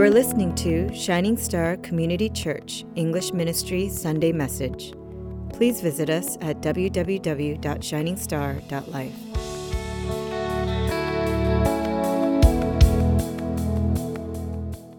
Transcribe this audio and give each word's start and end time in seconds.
You 0.00 0.06
are 0.06 0.10
listening 0.10 0.54
to 0.54 0.94
Shining 0.94 1.36
Star 1.36 1.76
Community 1.76 2.30
Church 2.30 2.86
English 2.94 3.34
Ministry 3.34 3.90
Sunday 3.90 4.32
Message. 4.32 4.94
Please 5.52 5.82
visit 5.82 6.08
us 6.08 6.38
at 6.40 6.62
www.shiningstar.life. 6.62 9.12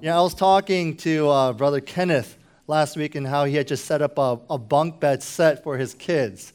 Yeah, 0.04 0.20
I 0.20 0.22
was 0.22 0.36
talking 0.36 0.96
to 0.98 1.30
uh, 1.30 1.54
Brother 1.54 1.82
Kenneth 1.82 2.38
last 2.68 2.96
week 2.96 3.16
and 3.16 3.26
how 3.26 3.46
he 3.46 3.56
had 3.56 3.68
just 3.68 3.86
set 3.86 4.04
up 4.04 4.20
a, 4.20 4.40
a 4.52 4.60
bunk 4.60 5.00
bed 5.00 5.24
set 5.24 5.64
for 5.64 5.80
his 5.80 5.96
kids. 5.96 6.54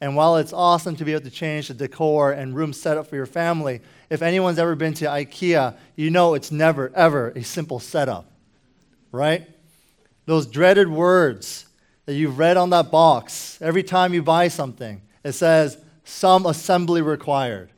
And 0.00 0.14
while 0.14 0.36
it's 0.36 0.52
awesome 0.52 0.96
to 0.96 1.04
be 1.04 1.12
able 1.12 1.24
to 1.24 1.30
change 1.30 1.68
the 1.68 1.74
decor 1.74 2.32
and 2.32 2.54
room 2.54 2.72
setup 2.72 3.06
for 3.06 3.16
your 3.16 3.26
family, 3.26 3.80
if 4.10 4.20
anyone's 4.20 4.58
ever 4.58 4.74
been 4.74 4.94
to 4.94 5.06
IKEA, 5.06 5.76
you 5.94 6.10
know 6.10 6.34
it's 6.34 6.52
never, 6.52 6.92
ever 6.94 7.30
a 7.30 7.42
simple 7.42 7.80
setup, 7.80 8.30
right? 9.10 9.48
Those 10.26 10.46
dreaded 10.46 10.88
words 10.88 11.66
that 12.04 12.14
you've 12.14 12.38
read 12.38 12.56
on 12.56 12.70
that 12.70 12.90
box 12.90 13.58
every 13.62 13.82
time 13.82 14.12
you 14.12 14.22
buy 14.22 14.48
something, 14.48 15.00
it 15.24 15.32
says, 15.32 15.78
some 16.04 16.46
assembly 16.46 17.00
required. 17.02 17.70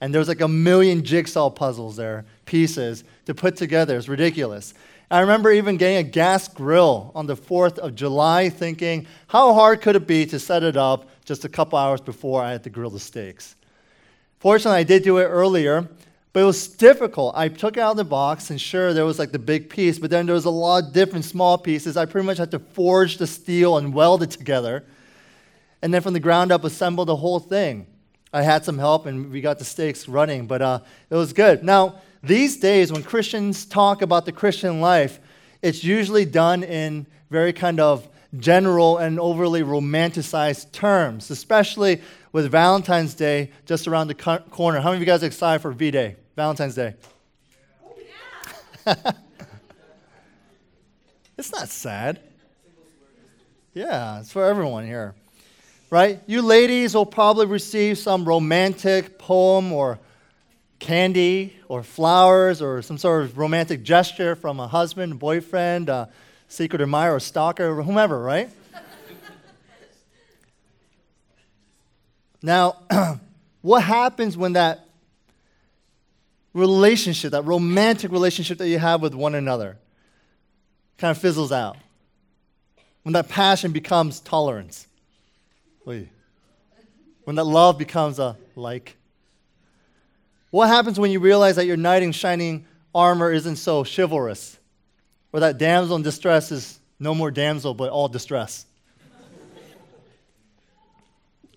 And 0.00 0.14
there's 0.14 0.28
like 0.28 0.40
a 0.40 0.48
million 0.48 1.04
jigsaw 1.04 1.50
puzzles 1.50 1.96
there, 1.96 2.24
pieces 2.46 3.04
to 3.26 3.34
put 3.34 3.56
together. 3.56 3.96
It's 3.96 4.08
ridiculous. 4.08 4.74
I 5.10 5.20
remember 5.20 5.50
even 5.50 5.76
getting 5.76 5.98
a 5.98 6.02
gas 6.02 6.48
grill 6.48 7.10
on 7.14 7.26
the 7.26 7.36
4th 7.36 7.78
of 7.78 7.94
July, 7.94 8.48
thinking, 8.48 9.06
how 9.28 9.54
hard 9.54 9.82
could 9.82 9.96
it 9.96 10.06
be 10.06 10.24
to 10.26 10.38
set 10.38 10.62
it 10.62 10.76
up 10.76 11.08
just 11.30 11.44
a 11.44 11.48
couple 11.48 11.78
hours 11.78 12.00
before 12.00 12.42
I 12.42 12.50
had 12.50 12.64
to 12.64 12.70
grill 12.70 12.90
the 12.90 12.98
steaks? 12.98 13.54
Fortunately, 14.40 14.80
I 14.80 14.82
did 14.82 15.04
do 15.04 15.18
it 15.18 15.26
earlier, 15.26 15.88
but 16.32 16.40
it 16.40 16.44
was 16.44 16.66
difficult. 16.66 17.36
I 17.36 17.46
took 17.46 17.76
it 17.76 17.80
out 17.80 17.92
of 17.92 17.98
the 17.98 18.04
box, 18.04 18.50
and 18.50 18.60
sure, 18.60 18.92
there 18.92 19.04
was 19.04 19.20
like 19.20 19.30
the 19.30 19.38
big 19.38 19.70
piece, 19.70 20.00
but 20.00 20.10
then 20.10 20.26
there 20.26 20.34
was 20.34 20.44
a 20.44 20.50
lot 20.50 20.82
of 20.82 20.92
different 20.92 21.24
small 21.24 21.56
pieces. 21.56 21.96
I 21.96 22.04
pretty 22.04 22.26
much 22.26 22.38
had 22.38 22.50
to 22.50 22.58
forge 22.58 23.18
the 23.18 23.28
steel 23.28 23.76
and 23.76 23.94
weld 23.94 24.24
it 24.24 24.32
together, 24.32 24.84
and 25.82 25.94
then 25.94 26.02
from 26.02 26.14
the 26.14 26.18
ground 26.18 26.50
up, 26.50 26.64
assemble 26.64 27.04
the 27.04 27.14
whole 27.14 27.38
thing. 27.38 27.86
I 28.32 28.42
had 28.42 28.64
some 28.64 28.78
help, 28.78 29.06
and 29.06 29.30
we 29.30 29.40
got 29.40 29.60
the 29.60 29.64
steaks 29.64 30.08
running, 30.08 30.48
but 30.48 30.60
uh, 30.60 30.80
it 31.10 31.14
was 31.14 31.32
good. 31.32 31.62
Now, 31.62 32.00
these 32.24 32.56
days, 32.56 32.90
when 32.90 33.04
Christians 33.04 33.64
talk 33.66 34.02
about 34.02 34.24
the 34.24 34.32
Christian 34.32 34.80
life, 34.80 35.20
it's 35.62 35.84
usually 35.84 36.24
done 36.24 36.64
in 36.64 37.06
very 37.30 37.52
kind 37.52 37.78
of 37.78 38.08
general 38.38 38.98
and 38.98 39.18
overly 39.18 39.62
romanticized 39.62 40.72
terms, 40.72 41.30
especially 41.30 42.00
with 42.32 42.50
Valentine's 42.50 43.14
Day 43.14 43.50
just 43.66 43.88
around 43.88 44.08
the 44.08 44.14
co- 44.14 44.38
corner. 44.38 44.80
How 44.80 44.90
many 44.90 44.96
of 44.96 45.00
you 45.00 45.06
guys 45.06 45.22
are 45.22 45.26
excited 45.26 45.60
for 45.60 45.72
V 45.72 45.90
Day, 45.90 46.16
Valentine's 46.36 46.74
Day? 46.74 46.94
It's 51.40 51.52
not 51.52 51.70
sad. 51.70 52.20
Yeah, 53.72 54.20
it's 54.20 54.30
for 54.30 54.44
everyone 54.44 54.84
here. 54.84 55.14
Right? 55.88 56.20
You 56.26 56.42
ladies 56.42 56.94
will 56.94 57.06
probably 57.06 57.46
receive 57.46 57.96
some 57.96 58.26
romantic 58.26 59.18
poem 59.18 59.72
or 59.72 59.98
candy 60.80 61.56
or 61.66 61.82
flowers 61.82 62.60
or 62.60 62.82
some 62.82 62.98
sort 62.98 63.22
of 63.22 63.38
romantic 63.38 63.82
gesture 63.82 64.36
from 64.36 64.60
a 64.60 64.68
husband, 64.68 65.18
boyfriend, 65.18 65.88
a 65.88 66.10
secret 66.50 66.82
admirer, 66.82 67.14
or 67.14 67.20
stalker, 67.20 67.70
or 67.70 67.82
whomever, 67.82 68.20
right? 68.20 68.50
now, 72.42 72.76
what 73.62 73.84
happens 73.84 74.36
when 74.36 74.54
that 74.54 74.84
relationship, 76.52 77.30
that 77.30 77.44
romantic 77.44 78.10
relationship 78.10 78.58
that 78.58 78.68
you 78.68 78.80
have 78.80 79.00
with 79.00 79.14
one 79.14 79.36
another, 79.36 79.78
kind 80.98 81.12
of 81.12 81.18
fizzles 81.18 81.52
out? 81.52 81.76
When 83.04 83.12
that 83.12 83.28
passion 83.28 83.70
becomes 83.70 84.18
tolerance? 84.18 84.88
When 87.24 87.36
that 87.36 87.44
love 87.44 87.78
becomes 87.78 88.18
a 88.18 88.36
like? 88.56 88.96
What 90.50 90.66
happens 90.66 90.98
when 90.98 91.12
you 91.12 91.20
realize 91.20 91.54
that 91.56 91.66
your 91.66 91.76
knight 91.76 92.02
in 92.02 92.10
shining 92.10 92.66
armor 92.92 93.30
isn't 93.32 93.56
so 93.56 93.84
chivalrous? 93.84 94.58
Or 95.32 95.40
that 95.40 95.58
damsel 95.58 95.96
in 95.96 96.02
distress 96.02 96.50
is 96.50 96.80
no 96.98 97.14
more 97.14 97.30
damsel, 97.30 97.74
but 97.74 97.90
all 97.90 98.08
distress? 98.08 98.66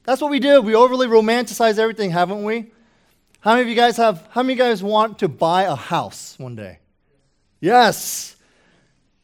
That's 0.03 0.22
what 0.22 0.31
we 0.31 0.39
do. 0.39 0.61
We 0.61 0.75
overly 0.75 1.07
romanticize 1.07 1.79
everything, 1.79 2.12
haven't 2.12 2.44
we? 2.44 2.72
How 3.39 3.51
many 3.51 3.63
of 3.63 3.67
you 3.67 3.75
guys 3.75 3.97
have, 3.97 4.28
how 4.31 4.44
many 4.44 4.53
of 4.53 4.59
you 4.59 4.63
guys 4.63 4.83
want 4.83 5.19
to 5.19 5.28
buy 5.28 5.63
a 5.63 5.75
house 5.75 6.35
one 6.38 6.56
day? 6.56 6.79
Yes. 7.59 8.35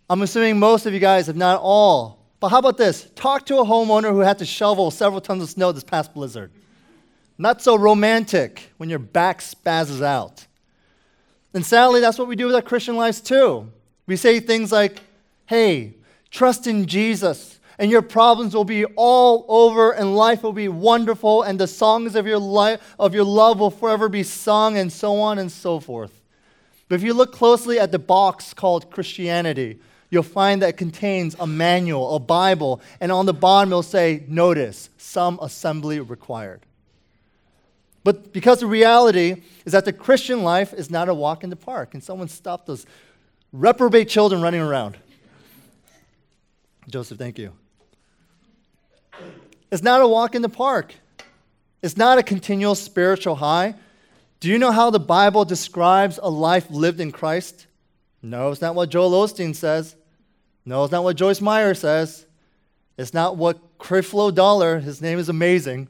I'm 0.10 0.22
assuming 0.22 0.58
most 0.58 0.86
of 0.86 0.94
you 0.94 1.00
guys, 1.00 1.30
if 1.30 1.36
not 1.36 1.60
all. 1.62 2.20
But 2.40 2.50
how 2.50 2.60
about 2.60 2.78
this? 2.78 3.10
Talk 3.16 3.46
to 3.48 3.58
a 3.60 3.66
homeowner 3.66 4.12
who 4.12 4.20
had 4.20 4.40
to 4.40 4.46
shovel 4.46 4.92
several 4.92 5.22
tons 5.22 5.44
of 5.44 5.50
snow 5.50 5.72
this 5.72 5.84
past 5.84 6.14
blizzard. 6.14 6.52
Not 7.38 7.62
so 7.62 7.78
romantic 7.78 8.72
when 8.78 8.90
your 8.90 9.00
back 9.00 9.40
spazzes 9.40 10.02
out. 10.02 10.48
And 11.54 11.66
sadly, 11.66 12.00
that's 12.00 12.18
what 12.18 12.28
we 12.28 12.36
do 12.36 12.46
with 12.46 12.56
our 12.56 12.62
Christian 12.62 12.96
lives 12.96 13.22
too. 13.22 13.72
We 14.10 14.16
say 14.16 14.40
things 14.40 14.72
like, 14.72 15.02
hey, 15.46 15.94
trust 16.32 16.66
in 16.66 16.88
Jesus, 16.88 17.60
and 17.78 17.92
your 17.92 18.02
problems 18.02 18.56
will 18.56 18.64
be 18.64 18.84
all 18.86 19.46
over, 19.48 19.92
and 19.92 20.16
life 20.16 20.42
will 20.42 20.52
be 20.52 20.68
wonderful, 20.68 21.44
and 21.44 21.60
the 21.60 21.68
songs 21.68 22.16
of 22.16 22.26
your, 22.26 22.40
life, 22.40 22.96
of 22.98 23.14
your 23.14 23.24
love 23.24 23.60
will 23.60 23.70
forever 23.70 24.10
be 24.10 24.24
sung, 24.24 24.80
and 24.80 24.92
so 24.92 25.18
on 25.20 25.38
and 25.38 25.52
so 25.52 25.80
forth. 25.80 26.24
But 26.88 26.96
if 26.96 27.04
you 27.04 27.14
look 27.14 27.32
closely 27.32 27.78
at 27.78 27.92
the 27.92 28.00
box 28.00 28.52
called 28.52 28.90
Christianity, 28.90 29.80
you'll 30.10 30.24
find 30.24 30.64
that 30.64 30.70
it 30.70 30.78
contains 30.78 31.36
a 31.40 31.46
manual, 31.46 32.16
a 32.16 32.20
Bible, 32.20 32.82
and 33.00 33.12
on 33.12 33.28
the 33.28 33.34
bottom 33.34 33.72
it'll 33.72 33.84
say, 33.84 34.24
Notice, 34.28 34.90
some 34.98 35.38
assembly 35.40 36.00
required. 36.00 36.66
But 38.04 38.34
because 38.34 38.62
the 38.62 38.66
reality 38.66 39.44
is 39.66 39.74
that 39.74 39.86
the 39.86 39.94
Christian 39.94 40.42
life 40.42 40.74
is 40.74 40.90
not 40.90 41.10
a 41.10 41.14
walk 41.14 41.44
in 41.44 41.52
the 41.52 41.56
park. 41.56 41.94
And 41.94 42.04
someone 42.04 42.28
stop 42.28 42.66
those 42.66 42.88
reprobate 43.52 44.10
children 44.10 44.42
running 44.42 44.62
around. 44.62 44.98
Joseph, 46.88 47.18
thank 47.18 47.38
you. 47.38 47.54
It's 49.72 49.84
not 49.84 50.02
a 50.02 50.08
walk 50.08 50.36
in 50.36 50.42
the 50.42 50.50
park. 50.50 50.96
It's 51.82 51.96
not 51.96 52.18
a 52.18 52.24
continual 52.24 52.76
spiritual 52.76 53.36
high. 53.36 53.76
Do 54.40 54.50
you 54.50 54.58
know 54.58 54.72
how 54.72 54.90
the 54.90 55.00
Bible 55.00 55.46
describes 55.46 56.20
a 56.22 56.30
life 56.30 56.70
lived 56.70 57.00
in 57.00 57.12
Christ? 57.12 57.68
No, 58.22 58.52
it's 58.52 58.62
not 58.62 58.76
what 58.76 58.90
Joel 58.90 59.12
Osteen 59.12 59.56
says. 59.56 59.96
No, 60.66 60.84
it's 60.84 60.92
not 60.92 61.04
what 61.04 61.16
Joyce 61.16 61.42
Meyer 61.42 61.74
says. 61.74 62.26
It's 62.98 63.14
not 63.14 63.38
what 63.38 63.78
Creflo 63.78 64.34
Dollar, 64.34 64.80
his 64.80 65.02
name 65.02 65.20
is 65.20 65.30
amazing, 65.30 65.88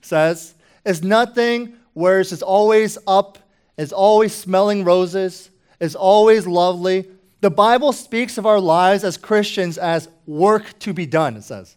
says. 0.00 0.54
It's 0.84 1.02
nothing 1.02 1.74
where 1.92 2.20
it's 2.20 2.30
just 2.30 2.42
always 2.42 2.98
up, 3.06 3.38
it's 3.76 3.92
always 3.92 4.32
smelling 4.32 4.84
roses, 4.84 5.50
it's 5.82 5.94
always 5.94 6.46
lovely. 6.46 7.06
The 7.40 7.50
Bible 7.50 7.92
speaks 7.92 8.38
of 8.38 8.46
our 8.46 8.60
lives 8.60 9.02
as 9.02 9.16
Christians 9.16 9.76
as 9.76 10.08
work 10.26 10.78
to 10.78 10.92
be 10.92 11.06
done, 11.06 11.36
it 11.36 11.42
says, 11.42 11.76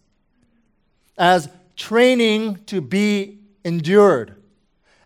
as 1.17 1.49
training 1.75 2.59
to 2.67 2.81
be 2.81 3.39
endured, 3.63 4.35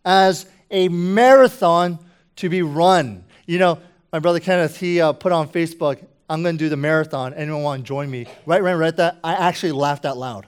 as 0.04 0.46
a 0.70 0.90
marathon 0.90 1.98
to 2.36 2.50
be 2.50 2.62
run. 2.62 3.24
You 3.48 3.60
know, 3.60 3.80
my 4.12 4.20
brother 4.20 4.42
Kenneth, 4.42 4.78
he 4.78 5.00
uh, 5.00 5.14
put 5.14 5.32
on 5.32 5.48
Facebook, 5.48 6.06
I'm 6.30 6.44
going 6.44 6.58
to 6.58 6.64
do 6.66 6.68
the 6.70 6.78
marathon. 6.78 7.34
Anyone 7.34 7.64
want 7.64 7.84
to 7.84 7.88
join 7.88 8.12
me? 8.12 8.28
Right 8.46 8.62
when 8.62 8.74
I 8.74 8.76
read 8.76 8.98
that, 8.98 9.18
I 9.24 9.34
actually 9.34 9.72
laughed 9.72 10.06
out 10.06 10.18
loud. 10.18 10.46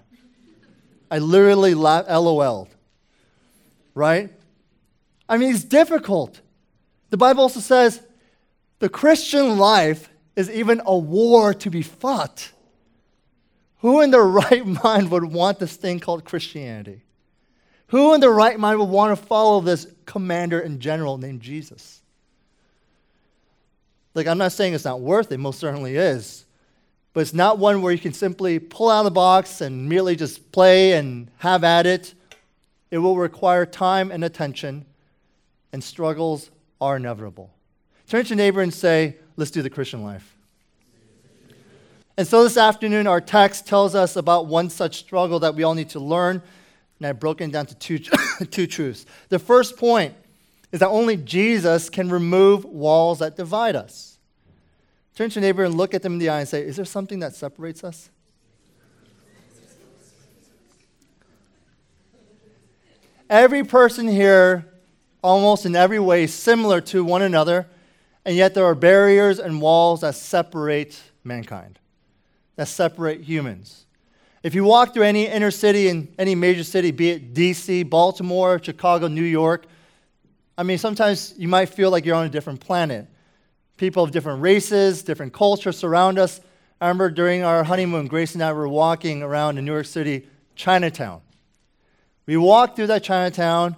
I 1.10 1.20
literally 1.20 1.74
LOL'd 1.74 2.68
right? 3.94 4.30
I 5.28 5.38
mean, 5.38 5.54
it's 5.54 5.64
difficult. 5.64 6.42
The 7.10 7.18
Bible 7.18 7.44
also 7.44 7.60
says 7.60 8.02
the 8.82 8.90
Christian 8.90 9.60
life 9.60 10.10
is 10.36 10.50
even 10.50 10.82
a 10.86 10.98
war 10.98 11.54
to 11.54 11.70
be 11.70 11.84
fought. 11.84 12.52
Who 13.78 14.02
in 14.02 14.10
their 14.10 14.24
right 14.26 14.66
mind 14.66 15.12
would 15.12 15.24
want 15.24 15.60
this 15.60 15.76
thing 15.76 16.00
called 16.00 16.26
Christianity? 16.26 17.04
Who 17.88 18.16
in 18.16 18.22
their 18.22 18.32
right 18.32 18.60
mind 18.60 18.80
would 18.80 18.90
want 18.90 19.18
to 19.18 19.26
follow 19.26 19.62
this 19.62 19.86
commander 20.08 20.60
in 20.60 20.80
general 20.80 21.20
named 21.20 21.42
Jesus? 21.42 22.02
Like, 24.16 24.26
I'm 24.26 24.40
not 24.40 24.52
saying 24.52 24.74
it's 24.74 24.84
not 24.84 25.00
worth 25.00 25.32
it, 25.32 25.38
most 25.38 25.60
certainly 25.60 25.96
is. 25.96 26.46
But 27.14 27.22
it's 27.22 27.36
not 27.36 27.60
one 27.60 27.84
where 27.84 27.94
you 27.94 28.00
can 28.00 28.14
simply 28.14 28.58
pull 28.58 28.90
out 28.90 29.02
of 29.02 29.06
the 29.06 29.12
box 29.12 29.62
and 29.62 29.88
merely 29.88 30.16
just 30.16 30.52
play 30.52 30.94
and 30.94 31.30
have 31.38 31.64
at 31.64 31.86
it. 31.86 32.16
It 32.90 32.98
will 32.98 33.16
require 33.16 33.66
time 33.68 34.10
and 34.10 34.24
attention, 34.24 34.86
and 35.72 35.84
struggles 35.84 36.50
are 36.80 36.96
inevitable. 36.96 37.52
Turn 38.12 38.26
to 38.26 38.30
your 38.32 38.36
neighbor 38.36 38.60
and 38.60 38.74
say, 38.74 39.16
Let's 39.38 39.52
do 39.52 39.62
the 39.62 39.70
Christian 39.70 40.04
life. 40.04 40.36
And 42.18 42.28
so 42.28 42.44
this 42.44 42.58
afternoon, 42.58 43.08
our 43.08 43.22
text 43.22 43.66
tells 43.66 43.96
us 43.96 44.18
about 44.18 44.48
one 44.48 44.70
such 44.70 44.98
struggle 44.98 45.40
that 45.40 45.56
we 45.56 45.64
all 45.64 45.76
need 45.76 45.92
to 45.92 46.02
learn. 46.02 46.42
And 47.00 47.08
I've 47.08 47.22
broken 47.22 47.50
it 47.50 47.54
down 47.54 47.68
to 47.68 47.76
two, 47.76 48.00
two 48.52 48.68
truths. 48.68 49.06
The 49.30 49.40
first 49.40 49.78
point 49.78 50.14
is 50.74 50.82
that 50.82 50.90
only 50.90 51.16
Jesus 51.16 51.90
can 51.90 52.10
remove 52.10 52.66
walls 52.66 53.20
that 53.20 53.38
divide 53.38 53.78
us. 53.78 54.18
Turn 55.16 55.30
to 55.30 55.40
your 55.40 55.48
neighbor 55.48 55.64
and 55.64 55.76
look 55.76 55.94
at 55.94 56.02
them 56.02 56.12
in 56.12 56.20
the 56.20 56.28
eye 56.28 56.42
and 56.42 56.50
say, 56.50 56.64
Is 56.64 56.76
there 56.76 56.84
something 56.84 57.20
that 57.20 57.34
separates 57.34 57.82
us? 57.82 58.10
Every 63.30 63.64
person 63.64 64.10
here, 64.10 64.68
almost 65.22 65.66
in 65.66 65.78
every 65.78 66.00
way, 66.00 66.28
similar 66.28 66.82
to 66.82 67.06
one 67.06 67.22
another, 67.22 67.68
and 68.26 68.36
yet 68.36 68.54
there 68.54 68.66
are 68.66 68.76
barriers 68.76 69.40
and 69.40 69.62
walls 69.62 70.02
that 70.02 70.16
separate 70.16 71.02
mankind, 71.24 71.80
that 72.56 72.68
separate 72.68 73.22
humans. 73.22 73.86
If 74.44 74.56
you 74.56 74.64
walk 74.64 74.94
through 74.94 75.04
any 75.04 75.28
inner 75.28 75.52
city 75.52 75.88
in 75.88 76.14
any 76.18 76.34
major 76.34 76.64
city, 76.64 76.92
be 76.92 77.12
it 77.12 77.34
DC, 77.34 77.90
Baltimore, 77.90 78.62
Chicago, 78.62 79.08
New 79.08 79.24
York, 79.24 79.66
I 80.58 80.64
mean, 80.64 80.78
sometimes 80.78 81.34
you 81.38 81.48
might 81.48 81.70
feel 81.70 81.92
like 81.92 82.06
you're 82.06 82.16
on 82.16 82.26
a 82.26 82.30
different 82.30 82.60
planet. 82.60 83.08
People 83.78 84.04
of 84.04 84.12
different 84.12 84.42
races, 84.42 85.04
different 85.04 85.34
cultures 85.34 85.78
surround 85.78 86.20
us. 86.20 86.42
I 86.80 86.88
remember 86.88 87.10
during 87.10 87.44
our 87.44 87.64
honeymoon, 87.64 88.08
Grace 88.08 88.34
and 88.34 88.44
I 88.44 88.54
were 88.54 88.68
walking 88.68 89.24
around 89.24 89.58
in 89.58 89.66
New 89.66 89.74
York 89.74 89.86
City, 89.86 90.28
Chinatown. 90.56 91.22
We 92.26 92.38
walked 92.38 92.76
through 92.76 92.88
that 92.88 93.04
Chinatown, 93.04 93.76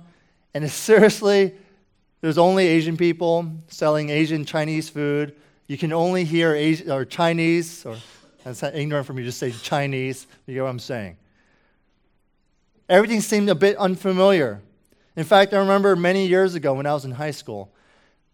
and 0.54 0.64
it's 0.64 0.74
seriously, 0.90 1.56
there's 2.24 2.38
only 2.38 2.66
Asian 2.68 2.96
people 2.96 3.52
selling 3.68 4.10
Asian 4.10 4.46
Chinese 4.46 4.88
food. 4.88 5.36
You 5.68 5.78
can 5.78 5.92
only 5.92 6.24
hear 6.24 6.56
Asian, 6.56 6.90
or 6.90 7.04
Chinese, 7.04 7.86
or 7.86 7.98
that's 8.46 8.64
ignorant 8.64 9.06
for 9.06 9.12
me 9.12 9.26
to 9.26 9.32
say 9.34 9.52
Chinese. 9.52 10.26
You 10.48 10.54
get 10.54 10.64
what 10.64 10.70
I'm 10.70 10.80
saying? 10.80 11.18
Everything 12.88 13.20
seemed 13.20 13.50
a 13.50 13.56
bit 13.56 13.76
unfamiliar. 13.76 14.62
In 15.18 15.26
fact, 15.26 15.54
I 15.54 15.58
remember 15.58 15.98
many 15.98 16.26
years 16.26 16.56
ago 16.56 16.74
when 16.76 16.86
I 16.86 16.94
was 16.94 17.04
in 17.04 17.12
high 17.12 17.32
school, 17.32 17.74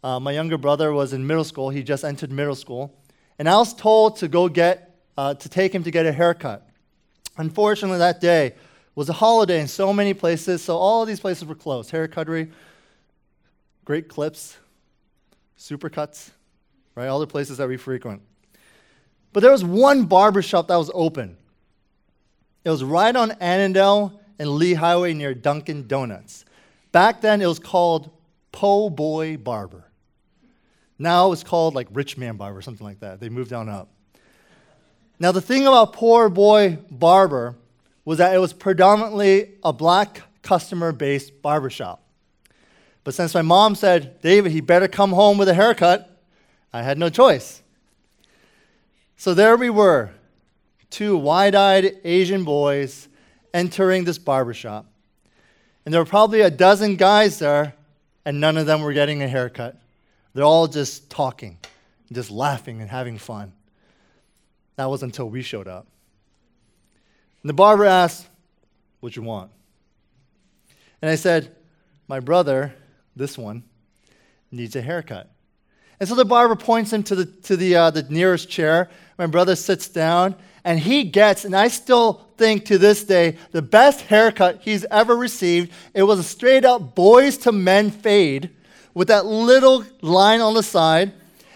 uh, 0.04 0.20
my 0.20 0.34
younger 0.34 0.60
brother 0.60 0.94
was 0.94 1.12
in 1.12 1.26
middle 1.26 1.44
school. 1.44 1.72
He 1.72 1.82
just 1.82 2.06
entered 2.06 2.32
middle 2.32 2.54
school. 2.54 2.96
And 3.40 3.50
I 3.50 3.58
was 3.58 3.74
told 3.74 4.18
to 4.18 4.28
go 4.28 4.50
get, 4.50 5.00
uh, 5.18 5.34
to 5.34 5.50
take 5.50 5.74
him 5.74 5.84
to 5.84 5.90
get 5.90 6.06
a 6.06 6.12
haircut. 6.12 6.70
Unfortunately, 7.38 7.98
that 7.98 8.22
day 8.22 8.54
was 8.94 9.10
a 9.10 9.14
holiday 9.14 9.60
in 9.60 9.68
so 9.68 9.92
many 9.92 10.14
places, 10.14 10.62
so 10.62 10.78
all 10.78 11.06
these 11.06 11.20
places 11.20 11.46
were 11.46 11.56
closed. 11.56 11.90
Haircuttery, 11.90 12.52
great 13.90 14.08
clips, 14.08 14.56
supercuts, 15.58 16.30
right? 16.94 17.08
All 17.08 17.20
the 17.20 17.26
places 17.26 17.58
that 17.58 17.68
we 17.68 17.76
frequent. 17.76 18.22
But 19.34 19.40
there 19.40 19.52
was 19.52 19.64
one 19.64 20.06
barber 20.06 20.44
shop 20.44 20.68
that 20.68 20.76
was 20.76 20.92
open. 20.94 21.38
It 22.64 22.70
was 22.70 22.84
right 22.84 23.16
on 23.16 23.32
Annandale 23.40 24.22
and 24.38 24.48
Lee 24.48 24.76
Highway 24.76 25.16
near 25.16 25.34
Dunkin' 25.34 25.88
Donuts. 25.88 26.46
Back 26.92 27.22
then, 27.22 27.42
it 27.42 27.48
was 27.48 27.58
called 27.58 28.12
Po' 28.52 28.92
Boy 28.92 29.38
Barber. 29.38 29.86
Now 31.00 31.32
it's 31.32 31.44
called 31.44 31.74
like 31.74 31.88
Rich 31.92 32.16
Man 32.16 32.38
Barber, 32.38 32.62
something 32.62 32.86
like 32.86 33.00
that. 33.00 33.20
They 33.20 33.30
moved 33.30 33.50
down 33.50 33.70
up. 33.70 33.90
Now, 35.18 35.32
the 35.32 35.42
thing 35.42 35.66
about 35.66 35.94
Poor 35.94 36.30
Boy 36.30 36.78
Barber 36.92 37.56
was 38.06 38.20
that 38.20 38.36
it 38.36 38.38
was 38.38 38.54
predominantly 38.54 39.56
a 39.64 39.74
black 39.74 40.22
customer 40.44 40.92
based 40.92 41.42
barbershop. 41.42 42.04
But 43.10 43.16
since 43.16 43.34
my 43.34 43.42
mom 43.42 43.74
said, 43.74 44.22
David, 44.22 44.52
he 44.52 44.62
better 44.62 44.88
come 44.88 45.14
home 45.14 45.40
with 45.40 45.50
a 45.50 45.56
haircut, 45.56 46.16
I 46.72 46.84
had 46.84 47.00
no 47.00 47.10
choice. 47.10 47.64
So 49.18 49.34
there 49.34 49.58
we 49.58 49.72
were, 49.72 50.12
two 50.92 51.18
wide 51.18 51.56
eyed 51.56 52.02
Asian 52.04 52.44
boys 52.44 53.08
entering 53.52 54.04
this 54.04 54.20
barbershop. 54.20 54.86
And 55.84 55.92
there 55.92 56.00
were 56.00 56.06
probably 56.06 56.42
a 56.42 56.52
dozen 56.52 56.98
guys 56.98 57.40
there, 57.40 57.74
and 58.26 58.40
none 58.40 58.58
of 58.58 58.68
them 58.68 58.84
were 58.84 58.94
getting 58.94 59.24
a 59.24 59.28
haircut. 59.28 59.76
They're 60.36 60.46
all 60.46 60.68
just 60.68 61.10
talking, 61.10 61.58
just 62.12 62.30
laughing 62.30 62.80
and 62.80 62.92
having 62.92 63.18
fun. 63.18 63.54
That 64.76 64.88
was 64.88 65.02
until 65.02 65.28
we 65.32 65.42
showed 65.42 65.68
up. 65.68 65.88
And 67.42 67.50
the 67.50 67.56
barber 67.56 67.86
asked, 67.86 68.28
What 69.00 69.16
you 69.16 69.24
want? 69.24 69.50
And 71.02 71.10
I 71.10 71.16
said, 71.16 71.56
My 72.08 72.20
brother, 72.20 72.76
this 73.20 73.38
one, 73.38 73.64
needs 74.50 74.76
a 74.76 74.82
haircut. 74.82 75.30
And 76.00 76.08
so 76.08 76.16
the 76.16 76.26
barber 76.26 76.56
points 76.56 76.92
him 76.94 77.04
to 77.04 77.16
the, 77.16 77.26
to 77.26 77.58
the, 77.58 77.76
uh, 77.76 77.90
the 77.92 78.04
nearest 78.04 78.50
chair. 78.50 78.90
My 79.18 79.28
brother 79.28 79.56
sits 79.56 79.90
down, 79.90 80.36
and 80.64 80.80
he 80.80 81.04
gets, 81.04 81.44
and 81.44 81.56
I 81.56 81.68
still 81.68 82.26
think 82.38 82.66
to 82.66 82.78
this 82.78 83.04
day, 83.04 83.38
the 83.52 83.62
best 83.62 84.02
haircut 84.02 84.62
he's 84.62 84.86
ever 84.86 85.16
received. 85.16 85.72
It 85.94 86.04
was 86.04 86.18
a 86.18 86.24
straight 86.24 86.64
up 86.64 86.96
boys 86.96 87.38
to 87.40 87.52
men 87.52 87.92
fade 87.92 88.50
with 88.94 89.10
that 89.10 89.26
little 89.26 89.84
line 90.02 90.40
on 90.40 90.54
the 90.54 90.64
side, 90.64 91.12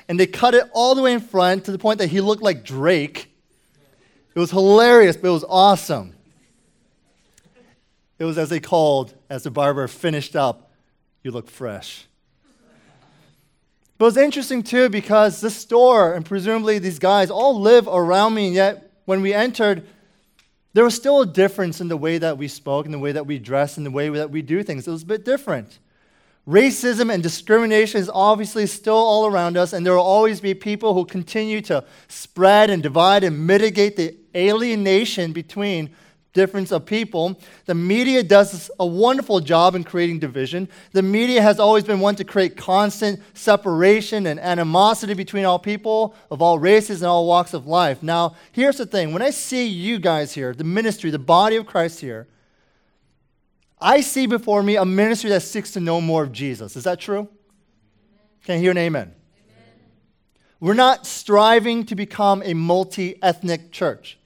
and 0.09 0.19
they 0.19 0.27
cut 0.27 0.53
it 0.53 0.69
all 0.73 0.93
the 0.93 1.01
way 1.01 1.13
in 1.13 1.21
front 1.21 1.65
to 1.65 1.71
the 1.71 1.79
point 1.79 1.99
that 1.99 2.09
he 2.09 2.19
looked 2.19 2.43
like 2.43 2.65
Drake. 2.65 3.31
It 4.35 4.39
was 4.39 4.51
hilarious, 4.51 5.15
but 5.15 5.29
it 5.29 5.31
was 5.31 5.45
awesome. 5.47 6.13
It 8.19 8.25
was 8.25 8.37
as 8.37 8.49
they 8.49 8.59
called, 8.59 9.13
as 9.29 9.43
the 9.43 9.51
barber 9.51 9.87
finished 9.87 10.35
up, 10.35 10.72
you 11.23 11.31
look 11.31 11.49
fresh. 11.49 12.05
But 13.97 14.05
it 14.05 14.07
was 14.07 14.17
interesting 14.17 14.63
too 14.63 14.89
because 14.89 15.39
this 15.39 15.55
store 15.55 16.13
and 16.13 16.25
presumably 16.25 16.79
these 16.79 16.99
guys 16.99 17.31
all 17.31 17.59
live 17.59 17.87
around 17.87 18.33
me, 18.33 18.47
and 18.47 18.55
yet 18.55 18.91
when 19.05 19.21
we 19.21 19.33
entered, 19.33 19.87
there 20.73 20.83
was 20.83 20.95
still 20.95 21.21
a 21.21 21.25
difference 21.25 21.79
in 21.79 21.87
the 21.87 21.97
way 21.97 22.17
that 22.17 22.37
we 22.37 22.47
spoke, 22.47 22.85
in 22.85 22.91
the 22.91 22.99
way 22.99 23.11
that 23.11 23.27
we 23.27 23.39
dressed, 23.39 23.77
in 23.77 23.83
the 23.83 23.91
way 23.91 24.09
that 24.09 24.31
we 24.31 24.41
do 24.41 24.63
things. 24.63 24.87
It 24.87 24.91
was 24.91 25.03
a 25.03 25.05
bit 25.05 25.23
different. 25.23 25.79
Racism 26.47 27.13
and 27.13 27.23
discrimination 27.23 28.01
is 28.01 28.11
obviously 28.13 28.67
still 28.67 28.95
all 28.95 29.25
around 29.27 29.55
us, 29.55 29.71
and 29.71 29.85
there 29.85 29.93
will 29.93 30.01
always 30.01 30.41
be 30.41 30.53
people 30.53 30.93
who 30.93 31.05
continue 31.05 31.61
to 31.61 31.85
spread 32.09 32.69
and 32.69 32.83
divide 32.83 33.23
and 33.23 33.47
mitigate 33.47 33.95
the 33.95 34.17
alienation 34.35 35.31
between 35.31 35.91
difference 36.33 36.71
of 36.71 36.85
people. 36.85 37.39
The 37.65 37.75
media 37.75 38.23
does 38.23 38.69
a 38.79 38.85
wonderful 38.85 39.39
job 39.39 39.75
in 39.75 39.83
creating 39.83 40.19
division. 40.19 40.67
The 40.91 41.03
media 41.03 41.41
has 41.41 41.59
always 41.59 41.83
been 41.83 41.99
one 41.99 42.15
to 42.15 42.23
create 42.23 42.57
constant 42.57 43.21
separation 43.33 44.27
and 44.27 44.39
animosity 44.39 45.13
between 45.13 45.45
all 45.45 45.59
people 45.59 46.15
of 46.29 46.41
all 46.41 46.59
races 46.59 47.01
and 47.01 47.09
all 47.09 47.27
walks 47.27 47.53
of 47.53 47.67
life. 47.67 48.03
Now, 48.03 48.35
here's 48.51 48.77
the 48.77 48.85
thing 48.85 49.13
when 49.13 49.21
I 49.21 49.29
see 49.29 49.67
you 49.67 49.99
guys 49.99 50.33
here, 50.33 50.53
the 50.53 50.63
ministry, 50.63 51.11
the 51.11 51.19
body 51.19 51.55
of 51.55 51.65
Christ 51.65 52.01
here, 52.01 52.27
I 53.79 54.01
see 54.01 54.27
before 54.27 54.63
me 54.63 54.75
a 54.75 54.85
ministry 54.85 55.29
that 55.29 55.41
seeks 55.41 55.71
to 55.71 55.79
know 55.79 56.01
more 56.01 56.23
of 56.23 56.31
Jesus. 56.31 56.75
Is 56.75 56.85
that 56.85 56.99
true? 56.99 57.27
Can 58.45 58.55
I 58.55 58.57
hear 58.57 58.71
an 58.71 58.77
amen? 58.77 59.01
amen? 59.03 59.13
We're 60.59 60.73
not 60.73 61.05
striving 61.05 61.85
to 61.85 61.95
become 61.95 62.41
a 62.43 62.53
multi 62.53 63.21
ethnic 63.21 63.71
church 63.71 64.17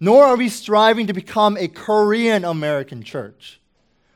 nor 0.00 0.24
are 0.24 0.36
we 0.36 0.48
striving 0.48 1.06
to 1.06 1.12
become 1.12 1.56
a 1.56 1.68
Korean 1.68 2.44
American 2.44 3.02
church. 3.02 3.60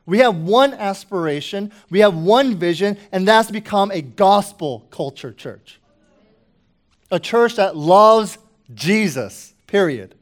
We 0.04 0.18
have 0.18 0.36
one 0.36 0.74
aspiration, 0.74 1.72
we 1.90 2.00
have 2.00 2.14
one 2.14 2.56
vision, 2.56 2.98
and 3.12 3.26
that's 3.26 3.46
to 3.48 3.52
become 3.52 3.90
a 3.90 4.02
gospel 4.02 4.86
culture 4.90 5.32
church. 5.32 5.80
A 7.10 7.20
church 7.20 7.56
that 7.56 7.76
loves 7.76 8.38
Jesus, 8.74 9.54
period. 9.66 10.14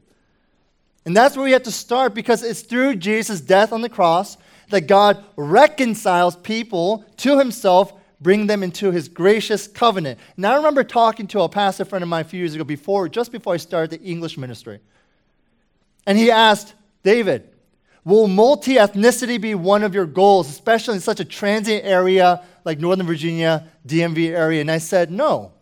And 1.05 1.17
that's 1.17 1.35
where 1.35 1.45
we 1.45 1.51
have 1.51 1.63
to 1.63 1.71
start 1.71 2.13
because 2.13 2.43
it's 2.43 2.61
through 2.61 2.97
Jesus' 2.97 3.41
death 3.41 3.73
on 3.73 3.81
the 3.81 3.89
cross 3.89 4.37
that 4.69 4.81
God 4.81 5.23
reconciles 5.35 6.35
people 6.35 7.03
to 7.17 7.39
himself, 7.39 7.93
bring 8.19 8.45
them 8.45 8.61
into 8.61 8.91
his 8.91 9.09
gracious 9.09 9.67
covenant. 9.67 10.19
And 10.35 10.45
I 10.45 10.55
remember 10.55 10.83
talking 10.83 11.27
to 11.27 11.41
a 11.41 11.49
pastor 11.49 11.85
friend 11.85 12.03
of 12.03 12.09
mine 12.09 12.21
a 12.21 12.27
few 12.27 12.39
years 12.39 12.53
ago 12.53 12.63
before, 12.63 13.09
just 13.09 13.31
before 13.31 13.53
I 13.53 13.57
started 13.57 13.89
the 13.89 14.05
English 14.07 14.37
ministry. 14.37 14.79
And 16.05 16.17
he 16.17 16.31
asked, 16.31 16.73
David, 17.03 17.49
will 18.03 18.27
multi 18.27 18.75
ethnicity 18.75 19.39
be 19.39 19.55
one 19.55 19.83
of 19.83 19.93
your 19.93 20.05
goals, 20.05 20.49
especially 20.49 20.95
in 20.95 21.01
such 21.01 21.19
a 21.19 21.25
transient 21.25 21.85
area 21.85 22.43
like 22.65 22.79
Northern 22.79 23.05
Virginia, 23.05 23.67
DMV 23.87 24.29
area? 24.29 24.61
And 24.61 24.71
I 24.71 24.79
said, 24.79 25.11
no. 25.11 25.53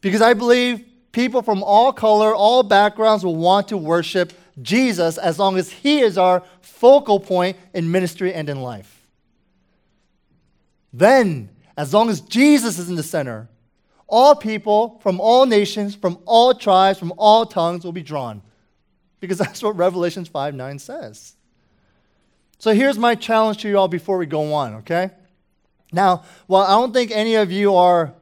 Because 0.00 0.22
I 0.22 0.34
believe 0.34 0.84
people 1.12 1.42
from 1.42 1.62
all 1.62 1.92
color, 1.92 2.34
all 2.34 2.62
backgrounds 2.62 3.24
will 3.24 3.36
want 3.36 3.68
to 3.68 3.76
worship 3.76 4.32
Jesus 4.60 5.18
as 5.18 5.38
long 5.38 5.56
as 5.56 5.70
he 5.70 6.00
is 6.00 6.18
our 6.18 6.42
focal 6.60 7.20
point 7.20 7.56
in 7.74 7.90
ministry 7.90 8.34
and 8.34 8.48
in 8.48 8.60
life. 8.60 9.06
Then, 10.92 11.50
as 11.76 11.94
long 11.94 12.08
as 12.08 12.20
Jesus 12.20 12.78
is 12.78 12.88
in 12.88 12.96
the 12.96 13.02
center, 13.02 13.48
all 14.08 14.34
people 14.34 14.98
from 15.02 15.20
all 15.20 15.46
nations, 15.46 15.94
from 15.94 16.18
all 16.24 16.54
tribes, 16.54 16.98
from 16.98 17.12
all 17.16 17.46
tongues 17.46 17.84
will 17.84 17.92
be 17.92 18.02
drawn 18.02 18.42
because 19.20 19.38
that's 19.44 19.62
what 19.62 19.76
Revelation 19.76 20.24
5 20.24 20.54
9 20.54 20.78
says. 20.78 21.34
So 22.58 22.72
here's 22.74 22.98
my 22.98 23.14
challenge 23.14 23.58
to 23.62 23.68
you 23.68 23.78
all 23.78 23.88
before 23.88 24.18
we 24.18 24.26
go 24.26 24.52
on, 24.52 24.74
okay? 24.76 25.10
Now, 25.92 26.24
while 26.48 26.62
I 26.62 26.72
don't 26.72 26.92
think 26.92 27.12
any 27.12 27.36
of 27.36 27.52
you 27.52 27.74
are 27.76 28.12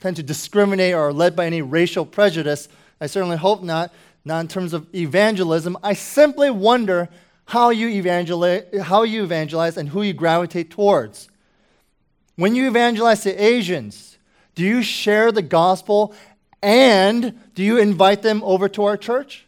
tend 0.00 0.16
to 0.16 0.22
discriminate 0.22 0.94
or 0.94 1.08
are 1.08 1.12
led 1.12 1.36
by 1.36 1.44
any 1.46 1.60
racial 1.60 2.06
prejudice, 2.06 2.68
I 3.00 3.06
certainly 3.06 3.36
hope 3.36 3.62
not, 3.62 3.92
not 4.24 4.40
in 4.40 4.48
terms 4.48 4.72
of 4.72 4.92
evangelism, 4.94 5.76
I 5.82 5.92
simply 5.92 6.50
wonder 6.50 7.08
how 7.46 7.70
you 7.70 7.88
evangelize, 7.88 8.64
how 8.82 9.02
you 9.02 9.24
evangelize 9.24 9.76
and 9.76 9.90
who 9.90 10.02
you 10.02 10.14
gravitate 10.14 10.70
towards. 10.70 11.28
When 12.36 12.54
you 12.54 12.66
evangelize 12.66 13.22
to 13.24 13.34
Asians, 13.36 14.16
Do 14.54 14.64
you 14.64 14.82
share 14.82 15.32
the 15.32 15.42
gospel 15.42 16.14
and 16.62 17.38
do 17.54 17.62
you 17.62 17.78
invite 17.78 18.22
them 18.22 18.42
over 18.42 18.68
to 18.70 18.84
our 18.84 18.96
church? 18.96 19.46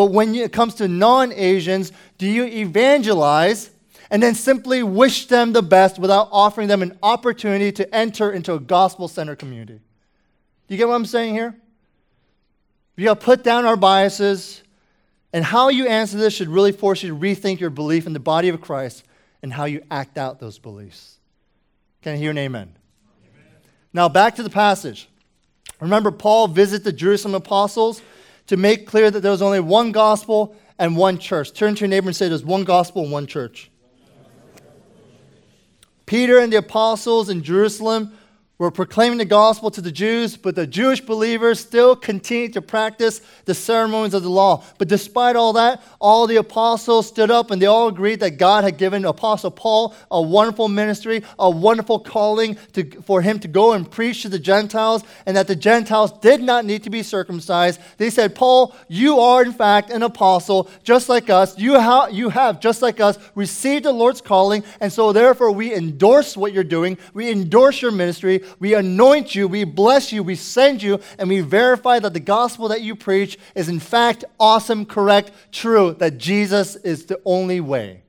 But 0.00 0.12
when 0.12 0.34
it 0.34 0.50
comes 0.50 0.76
to 0.76 0.88
non 0.88 1.30
Asians, 1.30 1.92
do 2.16 2.26
you 2.26 2.44
evangelize 2.44 3.68
and 4.10 4.22
then 4.22 4.34
simply 4.34 4.82
wish 4.82 5.26
them 5.26 5.52
the 5.52 5.60
best 5.60 5.98
without 5.98 6.30
offering 6.32 6.68
them 6.68 6.80
an 6.80 6.98
opportunity 7.02 7.70
to 7.72 7.94
enter 7.94 8.32
into 8.32 8.54
a 8.54 8.58
gospel 8.58 9.08
centered 9.08 9.38
community? 9.38 9.74
Do 9.74 10.74
you 10.74 10.78
get 10.78 10.88
what 10.88 10.94
I'm 10.94 11.04
saying 11.04 11.34
here? 11.34 11.54
We 12.96 13.04
got 13.04 13.20
to 13.20 13.26
put 13.26 13.44
down 13.44 13.66
our 13.66 13.76
biases, 13.76 14.62
and 15.34 15.44
how 15.44 15.68
you 15.68 15.86
answer 15.86 16.16
this 16.16 16.32
should 16.32 16.48
really 16.48 16.72
force 16.72 17.02
you 17.02 17.10
to 17.10 17.14
rethink 17.14 17.60
your 17.60 17.68
belief 17.68 18.06
in 18.06 18.14
the 18.14 18.20
body 18.20 18.48
of 18.48 18.62
Christ 18.62 19.04
and 19.42 19.52
how 19.52 19.66
you 19.66 19.82
act 19.90 20.16
out 20.16 20.40
those 20.40 20.58
beliefs. 20.58 21.18
Can 22.00 22.14
I 22.14 22.16
hear 22.16 22.30
an 22.30 22.38
amen? 22.38 22.74
amen? 23.22 23.52
Now, 23.92 24.08
back 24.08 24.36
to 24.36 24.42
the 24.42 24.48
passage. 24.48 25.10
Remember, 25.78 26.10
Paul 26.10 26.48
visited 26.48 26.84
the 26.84 26.92
Jerusalem 26.92 27.34
apostles 27.34 28.00
to 28.50 28.56
make 28.56 28.84
clear 28.84 29.08
that 29.12 29.20
there 29.20 29.30
was 29.30 29.42
only 29.42 29.60
one 29.60 29.92
gospel 29.92 30.56
and 30.76 30.96
one 30.96 31.18
church. 31.18 31.52
Turn 31.52 31.76
to 31.76 31.82
your 31.82 31.88
neighbor 31.88 32.08
and 32.08 32.16
say, 32.16 32.28
There's 32.28 32.44
one 32.44 32.64
gospel 32.64 33.04
and 33.04 33.12
one 33.12 33.28
church. 33.28 33.70
Peter 36.04 36.36
and 36.40 36.52
the 36.52 36.56
apostles 36.56 37.28
in 37.28 37.44
Jerusalem 37.44 38.12
were 38.60 38.70
proclaiming 38.70 39.16
the 39.16 39.24
gospel 39.24 39.70
to 39.70 39.80
the 39.80 39.90
Jews, 39.90 40.36
but 40.36 40.54
the 40.54 40.66
Jewish 40.66 41.00
believers 41.00 41.58
still 41.58 41.96
continued 41.96 42.52
to 42.52 42.60
practice 42.60 43.22
the 43.46 43.54
ceremonies 43.54 44.12
of 44.12 44.22
the 44.22 44.28
law. 44.28 44.62
But 44.76 44.86
despite 44.86 45.34
all 45.34 45.54
that, 45.54 45.82
all 45.98 46.26
the 46.26 46.36
apostles 46.36 47.08
stood 47.08 47.30
up 47.30 47.50
and 47.50 47.60
they 47.60 47.64
all 47.64 47.88
agreed 47.88 48.20
that 48.20 48.36
God 48.36 48.64
had 48.64 48.76
given 48.76 49.06
Apostle 49.06 49.50
Paul 49.50 49.94
a 50.10 50.20
wonderful 50.20 50.68
ministry, 50.68 51.22
a 51.38 51.48
wonderful 51.48 52.00
calling 52.00 52.58
to, 52.74 52.84
for 53.00 53.22
him 53.22 53.38
to 53.38 53.48
go 53.48 53.72
and 53.72 53.90
preach 53.90 54.20
to 54.22 54.28
the 54.28 54.38
Gentiles, 54.38 55.04
and 55.24 55.38
that 55.38 55.46
the 55.46 55.56
Gentiles 55.56 56.12
did 56.20 56.42
not 56.42 56.66
need 56.66 56.82
to 56.82 56.90
be 56.90 57.02
circumcised. 57.02 57.80
They 57.96 58.10
said, 58.10 58.34
Paul, 58.34 58.76
you 58.88 59.20
are 59.20 59.42
in 59.42 59.54
fact 59.54 59.88
an 59.88 60.02
apostle, 60.02 60.68
just 60.84 61.08
like 61.08 61.30
us. 61.30 61.58
You, 61.58 61.80
ha- 61.80 62.08
you 62.12 62.28
have, 62.28 62.60
just 62.60 62.82
like 62.82 63.00
us, 63.00 63.18
received 63.34 63.86
the 63.86 63.92
Lord's 63.92 64.20
calling, 64.20 64.64
and 64.80 64.92
so 64.92 65.14
therefore 65.14 65.50
we 65.50 65.72
endorse 65.72 66.36
what 66.36 66.52
you're 66.52 66.62
doing, 66.62 66.98
we 67.14 67.30
endorse 67.30 67.80
your 67.80 67.90
ministry 67.90 68.42
we 68.58 68.74
anoint 68.74 69.34
you, 69.34 69.46
we 69.48 69.64
bless 69.64 70.12
you, 70.12 70.22
we 70.22 70.34
send 70.34 70.82
you, 70.82 71.00
and 71.18 71.28
we 71.28 71.40
verify 71.40 71.98
that 71.98 72.12
the 72.12 72.20
gospel 72.20 72.68
that 72.68 72.82
you 72.82 72.96
preach 72.96 73.38
is 73.54 73.68
in 73.68 73.80
fact 73.80 74.24
awesome, 74.38 74.84
correct, 74.84 75.32
true, 75.52 75.94
that 75.98 76.18
Jesus 76.18 76.76
is 76.76 77.06
the 77.06 77.20
only 77.24 77.60
way. 77.60 78.02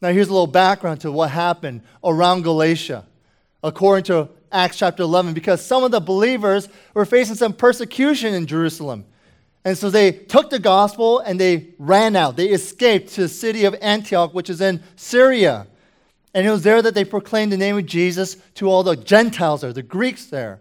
Now, 0.00 0.10
here's 0.10 0.28
a 0.28 0.32
little 0.32 0.46
background 0.46 1.00
to 1.00 1.10
what 1.10 1.30
happened 1.30 1.82
around 2.04 2.42
Galatia, 2.42 3.04
according 3.62 4.04
to 4.04 4.28
Acts 4.52 4.78
chapter 4.78 5.02
11, 5.02 5.34
because 5.34 5.64
some 5.64 5.84
of 5.84 5.90
the 5.90 6.00
believers 6.00 6.68
were 6.94 7.04
facing 7.04 7.34
some 7.34 7.52
persecution 7.52 8.32
in 8.34 8.46
Jerusalem. 8.46 9.04
And 9.64 9.76
so 9.76 9.90
they 9.90 10.12
took 10.12 10.50
the 10.50 10.58
gospel 10.58 11.18
and 11.18 11.38
they 11.38 11.74
ran 11.78 12.16
out. 12.16 12.36
They 12.36 12.48
escaped 12.48 13.12
to 13.14 13.22
the 13.22 13.28
city 13.28 13.64
of 13.64 13.74
Antioch, 13.82 14.32
which 14.32 14.48
is 14.48 14.60
in 14.60 14.82
Syria. 14.96 15.66
And 16.38 16.46
it 16.46 16.52
was 16.52 16.62
there 16.62 16.80
that 16.80 16.94
they 16.94 17.04
proclaimed 17.04 17.50
the 17.50 17.56
name 17.56 17.76
of 17.76 17.84
Jesus 17.84 18.36
to 18.54 18.70
all 18.70 18.84
the 18.84 18.94
Gentiles 18.94 19.62
there, 19.62 19.72
the 19.72 19.82
Greeks 19.82 20.26
there. 20.26 20.60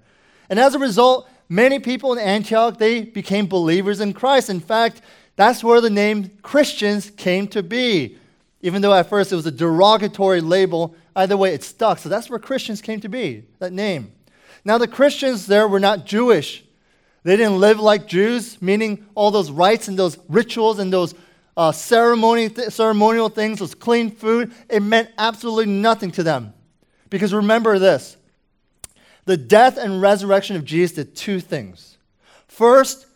And 0.49 0.59
as 0.59 0.73
a 0.73 0.79
result, 0.79 1.29
many 1.49 1.77
people 1.77 2.13
in 2.13 2.17
Antioch, 2.17 2.79
they 2.79 3.03
became 3.03 3.45
believers 3.45 3.99
in 3.99 4.13
Christ. 4.13 4.49
In 4.49 4.59
fact, 4.59 5.03
that's 5.35 5.63
where 5.63 5.79
the 5.79 5.91
name 5.91 6.31
Christians 6.41 7.11
came 7.11 7.47
to 7.49 7.61
be. 7.61 8.17
Even 8.63 8.81
though 8.81 8.91
at 8.91 9.07
first 9.07 9.31
it 9.31 9.35
was 9.35 9.45
a 9.45 9.51
derogatory 9.51 10.41
label, 10.41 10.95
either 11.15 11.37
way, 11.37 11.53
it 11.53 11.63
stuck. 11.63 11.99
So 11.99 12.09
that's 12.09 12.27
where 12.27 12.39
Christians 12.39 12.81
came 12.81 12.99
to 13.01 13.07
be, 13.07 13.43
that 13.59 13.71
name. 13.71 14.13
Now, 14.65 14.79
the 14.79 14.87
Christians 14.87 15.45
there 15.45 15.67
were 15.67 15.79
not 15.79 16.07
Jewish. 16.07 16.63
They 17.21 17.37
didn't 17.37 17.59
live 17.59 17.79
like 17.79 18.07
Jews, 18.07 18.59
meaning 18.63 19.05
all 19.13 19.29
those 19.29 19.51
rites 19.51 19.87
and 19.87 19.99
those 19.99 20.17
rituals 20.27 20.79
and 20.79 20.91
those 20.91 21.13
uh, 21.57 21.73
ceremony 21.73 22.47
th- 22.49 22.69
ceremonial 22.69 23.27
things, 23.27 23.59
was 23.59 23.75
clean 23.75 24.11
food, 24.11 24.53
it 24.69 24.81
meant 24.81 25.09
absolutely 25.17 25.73
nothing 25.73 26.11
to 26.11 26.23
them. 26.23 26.53
Because 27.09 27.33
remember 27.33 27.79
this 27.79 28.15
the 29.25 29.35
death 29.37 29.77
and 29.77 30.01
resurrection 30.01 30.55
of 30.55 30.63
Jesus 30.63 30.95
did 30.95 31.15
two 31.15 31.41
things. 31.41 31.97
First, 32.47 33.07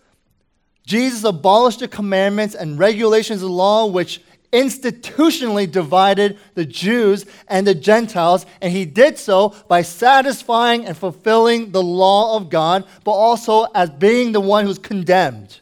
Jesus 0.86 1.24
abolished 1.24 1.79
the 1.79 1.88
commandments 1.88 2.53
and 2.53 2.77
regulations 2.77 3.41
of 3.41 3.48
the 3.48 3.55
law 3.55 3.86
which 3.86 4.21
institutionally 4.51 5.71
divided 5.71 6.38
the 6.55 6.65
Jews 6.65 7.25
and 7.48 7.65
the 7.65 7.75
Gentiles, 7.75 8.45
and 8.62 8.74
he 8.74 8.83
did 8.86 9.17
so 9.17 9.55
by 9.67 9.81
satisfying 9.81 10.86
and 10.86 10.98
fulfilling 10.98 11.71
the 11.71 11.81
law 11.81 12.36
of 12.36 12.50
God, 12.50 12.86
but 13.03 13.12
also 13.12 13.63
as 13.74 13.89
being 13.89 14.31
the 14.31 14.41
one 14.41 14.65
who's 14.65 14.79
condemned 14.79 15.62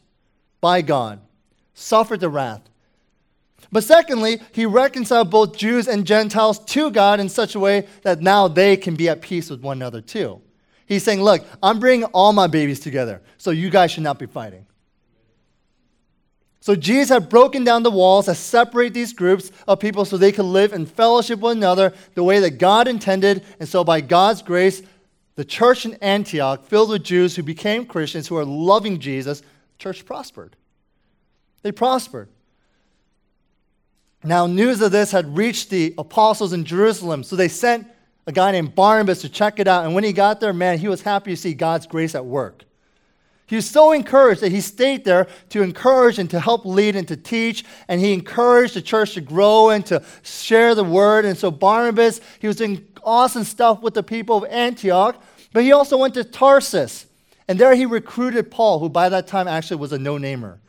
by 0.61 0.81
God, 0.81 1.19
suffered 1.73 2.19
the 2.19 2.29
wrath, 2.29 2.68
but 3.71 3.83
secondly, 3.83 4.41
he 4.51 4.65
reconciled 4.65 5.29
both 5.29 5.57
Jews 5.57 5.87
and 5.87 6.05
Gentiles 6.05 6.59
to 6.59 6.89
God 6.89 7.19
in 7.19 7.29
such 7.29 7.55
a 7.55 7.59
way 7.59 7.87
that 8.01 8.21
now 8.21 8.47
they 8.47 8.75
can 8.75 8.95
be 8.95 9.09
at 9.09 9.21
peace 9.21 9.49
with 9.49 9.61
one 9.61 9.77
another 9.77 10.01
too. 10.01 10.41
He's 10.87 11.03
saying, 11.03 11.21
Look, 11.21 11.45
I'm 11.61 11.79
bringing 11.79 12.05
all 12.05 12.33
my 12.33 12.47
babies 12.47 12.79
together, 12.79 13.21
so 13.37 13.51
you 13.51 13.69
guys 13.69 13.91
should 13.91 14.03
not 14.03 14.17
be 14.17 14.25
fighting. 14.25 14.65
So 16.61 16.75
Jesus 16.75 17.09
had 17.09 17.29
broken 17.29 17.63
down 17.63 17.83
the 17.83 17.91
walls 17.91 18.25
that 18.25 18.35
separate 18.35 18.93
these 18.93 19.13
groups 19.13 19.51
of 19.67 19.79
people 19.79 20.03
so 20.03 20.17
they 20.17 20.31
could 20.31 20.45
live 20.45 20.73
in 20.73 20.85
fellowship 20.85 21.37
with 21.37 21.43
one 21.43 21.57
another 21.57 21.93
the 22.15 22.23
way 22.23 22.39
that 22.39 22.57
God 22.57 22.87
intended. 22.87 23.45
And 23.59 23.69
so, 23.69 23.83
by 23.83 24.01
God's 24.01 24.41
grace, 24.41 24.81
the 25.35 25.45
church 25.45 25.85
in 25.85 25.93
Antioch, 25.95 26.65
filled 26.65 26.89
with 26.89 27.03
Jews 27.03 27.35
who 27.35 27.43
became 27.43 27.85
Christians, 27.85 28.27
who 28.27 28.35
are 28.35 28.45
loving 28.45 28.99
Jesus, 28.99 29.41
church 29.77 30.05
prospered. 30.05 30.57
They 31.61 31.71
prospered. 31.71 32.29
Now, 34.23 34.47
news 34.47 34.81
of 34.81 34.91
this 34.91 35.11
had 35.11 35.37
reached 35.37 35.69
the 35.69 35.93
apostles 35.97 36.51
in 36.51 36.65
Jerusalem, 36.65 37.23
so 37.23 37.35
they 37.35 37.47
sent 37.47 37.87
a 38.27 38.31
guy 38.31 38.51
named 38.51 38.75
Barnabas 38.75 39.21
to 39.21 39.29
check 39.29 39.59
it 39.59 39.67
out. 39.67 39.85
And 39.85 39.95
when 39.95 40.03
he 40.03 40.13
got 40.13 40.39
there, 40.39 40.53
man, 40.53 40.77
he 40.77 40.87
was 40.87 41.01
happy 41.01 41.31
to 41.31 41.37
see 41.37 41.53
God's 41.53 41.87
grace 41.87 42.15
at 42.15 42.25
work. 42.25 42.65
He 43.47 43.55
was 43.55 43.67
so 43.67 43.93
encouraged 43.93 44.41
that 44.41 44.51
he 44.51 44.61
stayed 44.61 45.05
there 45.05 45.27
to 45.49 45.63
encourage 45.63 46.19
and 46.19 46.29
to 46.29 46.39
help 46.39 46.65
lead 46.65 46.95
and 46.95 47.07
to 47.07 47.17
teach. 47.17 47.65
And 47.87 47.99
he 47.99 48.13
encouraged 48.13 48.75
the 48.75 48.81
church 48.81 49.15
to 49.15 49.21
grow 49.21 49.69
and 49.69 49.83
to 49.87 50.03
share 50.21 50.75
the 50.75 50.83
word. 50.83 51.25
And 51.25 51.35
so 51.35 51.49
Barnabas, 51.49 52.21
he 52.37 52.45
was 52.45 52.57
doing 52.57 52.85
awesome 53.03 53.43
stuff 53.43 53.81
with 53.81 53.95
the 53.95 54.03
people 54.03 54.37
of 54.37 54.45
Antioch. 54.51 55.19
But 55.51 55.63
he 55.63 55.71
also 55.71 55.97
went 55.97 56.13
to 56.13 56.23
Tarsus. 56.23 57.07
And 57.47 57.57
there 57.57 57.73
he 57.73 57.87
recruited 57.87 58.51
Paul, 58.51 58.77
who 58.77 58.89
by 58.89 59.09
that 59.09 59.25
time 59.25 59.47
actually 59.47 59.77
was 59.77 59.93
a 59.93 59.97
no 59.97 60.19
namer. 60.19 60.59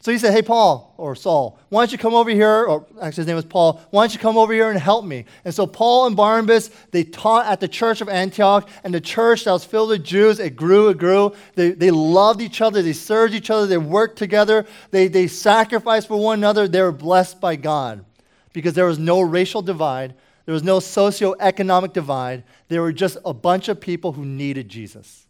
So 0.00 0.12
he 0.12 0.18
said, 0.18 0.32
Hey, 0.32 0.42
Paul, 0.42 0.94
or 0.96 1.16
Saul, 1.16 1.58
why 1.70 1.80
don't 1.82 1.90
you 1.90 1.98
come 1.98 2.14
over 2.14 2.30
here? 2.30 2.64
Or 2.64 2.86
actually, 3.02 3.22
his 3.22 3.26
name 3.26 3.36
was 3.36 3.44
Paul. 3.44 3.80
Why 3.90 4.02
don't 4.02 4.14
you 4.14 4.20
come 4.20 4.38
over 4.38 4.52
here 4.52 4.70
and 4.70 4.78
help 4.78 5.04
me? 5.04 5.24
And 5.44 5.52
so 5.52 5.66
Paul 5.66 6.06
and 6.06 6.16
Barnabas, 6.16 6.70
they 6.92 7.02
taught 7.02 7.46
at 7.46 7.58
the 7.58 7.66
church 7.66 8.00
of 8.00 8.08
Antioch, 8.08 8.68
and 8.84 8.94
the 8.94 9.00
church 9.00 9.44
that 9.44 9.52
was 9.52 9.64
filled 9.64 9.90
with 9.90 10.04
Jews, 10.04 10.38
it 10.38 10.54
grew, 10.54 10.88
it 10.88 10.98
grew. 10.98 11.34
They, 11.56 11.72
they 11.72 11.90
loved 11.90 12.40
each 12.40 12.60
other, 12.60 12.80
they 12.80 12.92
served 12.92 13.34
each 13.34 13.50
other, 13.50 13.66
they 13.66 13.78
worked 13.78 14.18
together, 14.18 14.66
they, 14.92 15.08
they 15.08 15.26
sacrificed 15.26 16.06
for 16.06 16.16
one 16.16 16.38
another. 16.38 16.68
They 16.68 16.82
were 16.82 16.92
blessed 16.92 17.40
by 17.40 17.56
God 17.56 18.04
because 18.52 18.74
there 18.74 18.86
was 18.86 19.00
no 19.00 19.20
racial 19.20 19.62
divide, 19.62 20.14
there 20.46 20.54
was 20.54 20.62
no 20.62 20.78
socioeconomic 20.78 21.92
divide. 21.92 22.44
They 22.68 22.78
were 22.78 22.92
just 22.92 23.18
a 23.24 23.34
bunch 23.34 23.68
of 23.68 23.80
people 23.80 24.12
who 24.12 24.24
needed 24.24 24.68
Jesus. 24.68 25.26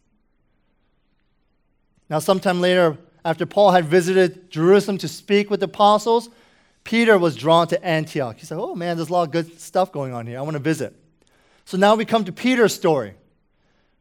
Now, 2.09 2.21
sometime 2.21 2.61
later, 2.61 2.97
after 3.29 3.45
Paul 3.45 3.73
had 3.73 3.85
visited 3.85 4.51
Jerusalem 4.51 4.97
to 4.99 5.09
speak 5.09 5.51
with 5.51 5.61
the 5.61 5.67
apostles, 5.67 6.31
Peter 6.83 7.19
was 7.19 7.37
drawn 7.37 7.69
to 7.69 7.85
Antioch. 7.85 8.39
He 8.39 8.47
said, 8.47 8.57
Oh 8.59 8.75
man, 8.75 8.97
there's 8.97 9.11
a 9.11 9.13
lot 9.13 9.25
of 9.25 9.33
good 9.33 9.61
stuff 9.61 9.93
going 9.93 10.15
on 10.15 10.27
here. 10.27 10.39
I 10.39 10.41
want 10.41 10.55
to 10.55 10.63
visit. 10.63 10.97
So 11.67 11.77
now 11.77 11.95
we 11.95 12.07
come 12.07 12.25
to 12.25 12.33
Peter's 12.33 12.75
story. 12.75 13.17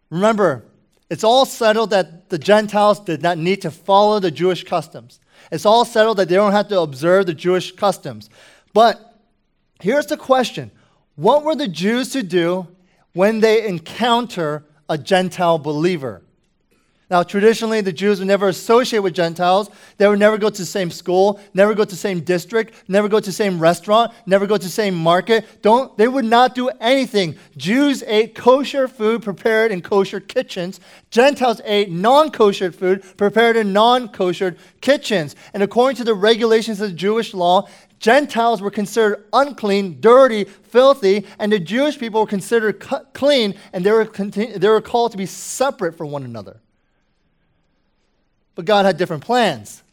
Remember, 0.10 0.64
it's 1.10 1.26
all 1.26 1.46
settled 1.46 1.90
that 1.90 2.30
the 2.30 2.38
Gentiles 2.38 3.02
did 3.02 3.22
not 3.22 3.38
need 3.38 3.62
to 3.64 3.70
follow 3.70 4.22
the 4.22 4.32
Jewish 4.32 4.64
customs. 4.64 5.20
It's 5.52 5.66
all 5.66 5.84
settled 5.84 6.16
that 6.20 6.30
they 6.30 6.36
don't 6.36 6.54
have 6.54 6.70
to 6.70 6.80
observe 6.80 7.26
the 7.26 7.34
Jewish 7.34 7.74
customs. 7.74 8.30
But 8.74 9.20
here's 9.82 10.06
the 10.06 10.16
question 10.16 10.72
What 11.18 11.44
were 11.44 11.56
the 11.58 11.68
Jews 11.68 12.14
to 12.14 12.24
do 12.24 12.68
when 13.12 13.42
they 13.42 13.68
encounter 13.68 14.64
a 14.88 14.98
Gentile 14.98 15.60
believer? 15.60 16.22
Now, 17.10 17.24
traditionally, 17.24 17.80
the 17.80 17.94
Jews 17.94 18.20
would 18.20 18.28
never 18.28 18.50
associate 18.50 19.00
with 19.00 19.14
Gentiles. 19.14 19.70
They 19.98 20.10
would 20.10 20.20
never 20.20 20.38
go 20.38 20.50
to 20.50 20.58
the 20.58 20.66
same 20.66 20.92
school, 20.92 21.40
never 21.54 21.74
go 21.74 21.86
to 21.86 21.90
the 21.90 21.96
same 21.96 22.20
district, 22.20 22.74
never 22.90 23.08
go 23.08 23.22
to 23.22 23.26
the 23.26 23.32
same 23.32 23.60
restaurant, 23.60 24.12
never 24.26 24.46
go 24.46 24.58
to 24.58 24.64
the 24.64 24.70
same 24.70 24.94
market. 24.94 25.62
Don't, 25.62 25.98
they 25.98 26.10
would 26.10 26.26
not 26.26 26.54
do 26.54 26.70
anything. 26.82 27.38
Jews 27.56 28.04
ate 28.06 28.36
kosher 28.36 28.90
food 28.90 29.24
prepared 29.24 29.72
in 29.72 29.82
kosher 29.82 30.20
kitchens. 30.20 30.82
Gentiles 31.10 31.62
ate 31.64 31.90
non 31.90 32.30
kosher 32.30 32.74
food 32.74 33.02
prepared 33.16 33.56
in 33.56 33.72
non 33.72 34.10
kosher 34.10 34.58
kitchens. 34.82 35.34
And 35.54 35.64
according 35.64 35.96
to 35.98 36.04
the 36.04 36.14
regulations 36.14 36.82
of 36.82 36.90
the 36.90 36.96
Jewish 36.96 37.34
law, 37.34 37.70
Gentiles 38.00 38.62
were 38.62 38.70
considered 38.70 39.24
unclean, 39.32 40.02
dirty, 40.02 40.44
filthy, 40.44 41.26
and 41.40 41.54
the 41.54 41.60
Jewish 41.60 41.98
people 41.98 42.20
were 42.20 42.28
considered 42.28 42.86
clean, 43.14 43.56
and 43.72 43.86
they 43.86 43.92
were, 43.92 44.04
they 44.04 44.68
were 44.68 44.82
called 44.82 45.12
to 45.14 45.18
be 45.18 45.26
separate 45.26 45.98
from 45.98 46.12
one 46.12 46.24
another. 46.24 46.60
But 48.58 48.66
God 48.66 48.88
had 48.88 48.98
different 48.98 49.24
plans. 49.24 49.84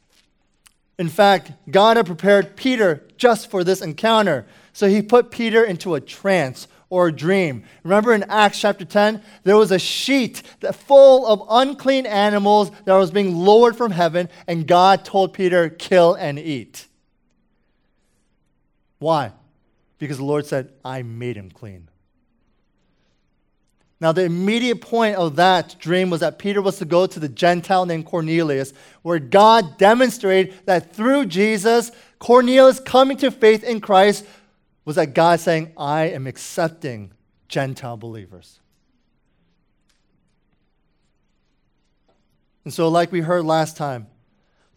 In 0.99 1.11
fact, 1.11 1.53
God 1.71 1.99
had 1.99 2.07
prepared 2.07 2.57
Peter 2.57 3.07
just 3.19 3.51
for 3.51 3.63
this 3.63 3.83
encounter. 3.83 4.47
So 4.73 4.89
he 4.89 5.03
put 5.03 5.31
Peter 5.31 5.63
into 5.63 5.95
a 5.95 6.01
trance 6.01 6.67
or 6.89 7.09
a 7.09 7.13
dream. 7.13 7.65
Remember 7.83 8.15
in 8.15 8.23
Acts 8.23 8.59
chapter 8.59 8.87
10, 8.87 9.23
there 9.43 9.59
was 9.59 9.71
a 9.71 9.79
sheet 9.79 10.43
that 10.61 10.75
full 10.75 11.27
of 11.27 11.43
unclean 11.51 12.07
animals 12.07 12.71
that 12.87 12.95
was 12.95 13.11
being 13.11 13.37
lowered 13.37 13.77
from 13.77 13.91
heaven, 13.91 14.31
and 14.47 14.67
God 14.67 15.05
told 15.05 15.35
Peter, 15.35 15.69
kill 15.69 16.15
and 16.15 16.39
eat. 16.39 16.87
Why? 18.99 19.33
Because 19.99 20.17
the 20.17 20.25
Lord 20.25 20.47
said, 20.47 20.73
I 20.83 21.03
made 21.03 21.37
him 21.37 21.51
clean. 21.51 21.89
Now, 24.05 24.13
the 24.13 24.25
immediate 24.25 24.83
point 24.83 25.17
of 25.17 25.37
that 25.37 25.77
dream 25.79 26.11
was 26.11 26.21
that 26.21 26.39
Peter 26.39 26.61
was 26.61 26.77
to 26.77 26.85
go 26.85 27.07
to 27.07 27.19
the 27.19 27.27
Gentile 27.27 27.87
named 27.87 28.05
Cornelius, 28.05 28.75
where 29.01 29.19
God 29.19 29.79
demonstrated 29.79 30.53
that 30.67 30.95
through 30.95 31.25
Jesus, 31.25 31.91
Cornelius 32.19 32.81
coming 32.81 33.17
to 33.17 33.31
faith 33.31 33.65
in 33.65 33.81
Christ 33.81 34.27
was 34.85 34.97
that 34.97 35.15
God 35.15 35.41
saying, 35.41 35.73
I 35.79 36.09
am 36.09 36.27
accepting 36.27 37.13
Gentile 37.49 37.97
believers. 37.97 38.61
And 42.65 42.75
so, 42.75 42.89
like 42.89 43.11
we 43.11 43.23
heard 43.23 43.47
last 43.47 43.79
time, 43.79 44.09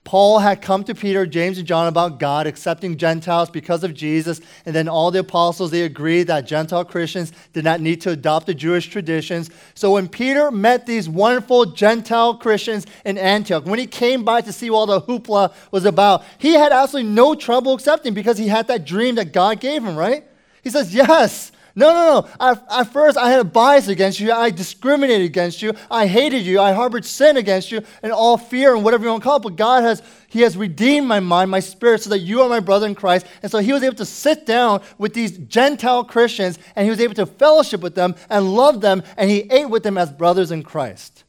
Paul 0.08 0.40
had 0.40 0.62
come 0.62 0.86
to 0.86 0.96
Peter, 0.96 1.26
James, 1.26 1.58
and 1.58 1.68
John 1.68 1.86
about 1.86 2.18
God 2.18 2.48
accepting 2.48 2.96
Gentiles 2.96 3.50
because 3.50 3.84
of 3.84 3.94
Jesus, 3.94 4.40
and 4.66 4.74
then 4.74 4.88
all 4.88 5.12
the 5.12 5.20
apostles 5.20 5.70
they 5.70 5.82
agreed 5.82 6.28
that 6.28 6.48
Gentile 6.48 6.86
Christians 6.86 7.34
did 7.52 7.66
not 7.66 7.82
need 7.82 8.00
to 8.04 8.12
adopt 8.12 8.46
the 8.46 8.54
Jewish 8.54 8.88
traditions. 8.88 9.50
So 9.74 9.92
when 9.92 10.08
Peter 10.08 10.50
met 10.50 10.86
these 10.86 11.10
wonderful 11.10 11.66
Gentile 11.66 12.36
Christians 12.36 12.86
in 13.04 13.18
Antioch, 13.18 13.66
when 13.66 13.80
he 13.80 13.86
came 13.86 14.24
by 14.24 14.40
to 14.40 14.54
see 14.54 14.70
what 14.70 14.78
all 14.78 14.86
the 14.86 15.02
hoopla 15.02 15.54
was 15.72 15.84
about, 15.84 16.24
he 16.38 16.54
had 16.54 16.72
absolutely 16.72 17.12
no 17.12 17.36
trouble 17.36 17.74
accepting 17.74 18.14
because 18.14 18.38
he 18.38 18.48
had 18.48 18.70
that 18.70 18.86
dream 18.86 19.16
that 19.16 19.34
God 19.34 19.60
gave 19.60 19.84
him, 19.84 19.98
right? 19.98 20.24
He 20.64 20.70
says, 20.70 20.96
Yes, 20.96 21.52
no, 21.78 21.94
no, 21.94 22.22
no. 22.22 22.30
At, 22.40 22.66
at, 22.72 22.92
first, 22.92 23.20
I 23.20 23.30
had 23.30 23.40
a 23.40 23.44
bias 23.44 23.88
against 23.88 24.20
you. 24.20 24.32
I 24.32 24.50
discriminated 24.50 25.28
against 25.28 25.62
you. 25.62 25.74
I 25.92 26.08
hated 26.08 26.44
you. 26.44 26.60
I 26.60 26.72
harbored 26.72 27.06
sin 27.06 27.38
against 27.38 27.72
you 27.72 27.84
and 28.02 28.12
all 28.12 28.36
fear 28.36 28.74
and 28.74 28.84
whatever 28.84 29.04
you 29.04 29.12
want 29.12 29.22
to 29.22 29.24
call 29.24 29.36
it. 29.38 29.44
But 29.44 29.58
God 29.58 29.84
has, 29.84 30.02
He 30.28 30.42
has 30.42 30.58
redeemed 30.58 31.06
my 31.06 31.20
mind, 31.20 31.52
my 31.52 31.60
spirit, 31.60 32.02
so 32.02 32.10
that 32.10 32.22
you 32.22 32.42
are 32.42 32.50
my 32.50 32.60
brother 32.60 32.88
in 32.88 32.96
Christ. 32.96 33.28
And 33.44 33.52
so 33.52 33.60
He 33.60 33.74
was 33.74 33.84
able 33.84 33.96
to 33.98 34.06
sit 34.06 34.48
down 34.48 34.82
with 34.98 35.14
these 35.14 35.38
Gentile 35.38 36.04
Christians 36.04 36.58
and 36.76 36.84
He 36.84 36.90
was 36.90 37.00
able 37.00 37.14
to 37.14 37.28
fellowship 37.28 37.82
with 37.82 37.94
them 37.94 38.16
and 38.28 38.56
love 38.56 38.82
them. 38.82 39.04
And 39.16 39.30
He 39.30 39.42
ate 39.52 39.70
with 39.70 39.84
them 39.84 40.00
as 40.00 40.12
brothers 40.12 40.50
in 40.50 40.64
Christ. 40.64 41.26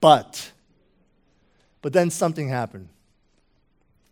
But, 0.00 0.52
but 1.82 1.92
then 1.92 2.08
something 2.08 2.48
happened. 2.48 2.88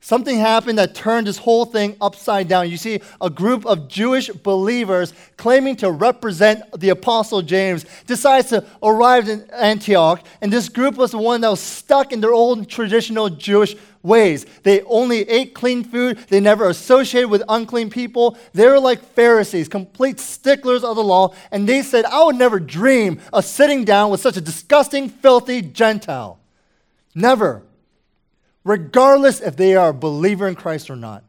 Something 0.08 0.38
happened 0.38 0.78
that 0.78 0.94
turned 0.94 1.26
this 1.26 1.36
whole 1.36 1.66
thing 1.66 1.94
upside 2.00 2.48
down. 2.48 2.70
You 2.70 2.78
see, 2.78 3.00
a 3.20 3.28
group 3.28 3.66
of 3.66 3.88
Jewish 3.88 4.30
believers 4.30 5.12
claiming 5.36 5.76
to 5.76 5.90
represent 5.90 6.62
the 6.80 6.88
Apostle 6.88 7.42
James 7.42 7.84
decides 8.06 8.48
to 8.48 8.64
arrive 8.82 9.28
in 9.28 9.42
Antioch, 9.50 10.24
and 10.40 10.50
this 10.50 10.70
group 10.70 10.94
was 10.94 11.10
the 11.10 11.18
one 11.18 11.42
that 11.42 11.50
was 11.50 11.60
stuck 11.60 12.10
in 12.10 12.22
their 12.22 12.32
old 12.32 12.70
traditional 12.70 13.28
Jewish 13.28 13.76
ways. 14.02 14.46
They 14.62 14.80
only 14.84 15.28
ate 15.28 15.52
clean 15.52 15.84
food, 15.84 16.16
they 16.28 16.40
never 16.40 16.70
associated 16.70 17.28
with 17.28 17.42
unclean 17.46 17.90
people. 17.90 18.38
They 18.54 18.66
were 18.66 18.80
like 18.80 19.02
Pharisees, 19.02 19.68
complete 19.68 20.20
sticklers 20.20 20.84
of 20.84 20.96
the 20.96 21.04
law, 21.04 21.34
and 21.52 21.68
they 21.68 21.82
said, 21.82 22.06
I 22.06 22.24
would 22.24 22.36
never 22.36 22.58
dream 22.58 23.20
of 23.30 23.44
sitting 23.44 23.84
down 23.84 24.10
with 24.10 24.22
such 24.22 24.38
a 24.38 24.40
disgusting, 24.40 25.10
filthy 25.10 25.60
Gentile. 25.60 26.40
Never 27.14 27.67
regardless 28.64 29.40
if 29.40 29.56
they 29.56 29.74
are 29.74 29.90
a 29.90 29.94
believer 29.94 30.46
in 30.48 30.54
Christ 30.54 30.90
or 30.90 30.96
not. 30.96 31.24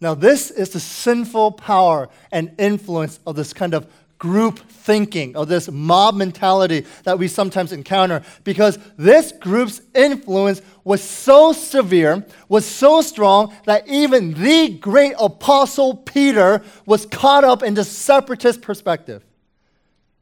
Now, 0.00 0.14
this 0.14 0.50
is 0.50 0.70
the 0.70 0.80
sinful 0.80 1.52
power 1.52 2.08
and 2.32 2.54
influence 2.58 3.20
of 3.26 3.36
this 3.36 3.52
kind 3.52 3.74
of 3.74 3.86
group 4.18 4.58
thinking, 4.58 5.34
of 5.34 5.48
this 5.48 5.70
mob 5.70 6.14
mentality 6.14 6.86
that 7.04 7.18
we 7.18 7.26
sometimes 7.26 7.72
encounter, 7.72 8.22
because 8.44 8.78
this 8.96 9.32
group's 9.32 9.80
influence 9.94 10.62
was 10.84 11.02
so 11.02 11.52
severe, 11.52 12.24
was 12.48 12.64
so 12.64 13.00
strong, 13.00 13.54
that 13.64 13.86
even 13.88 14.34
the 14.34 14.68
great 14.68 15.14
apostle 15.18 15.96
Peter 15.96 16.62
was 16.86 17.06
caught 17.06 17.44
up 17.44 17.62
in 17.62 17.74
the 17.74 17.84
separatist 17.84 18.62
perspective. 18.62 19.24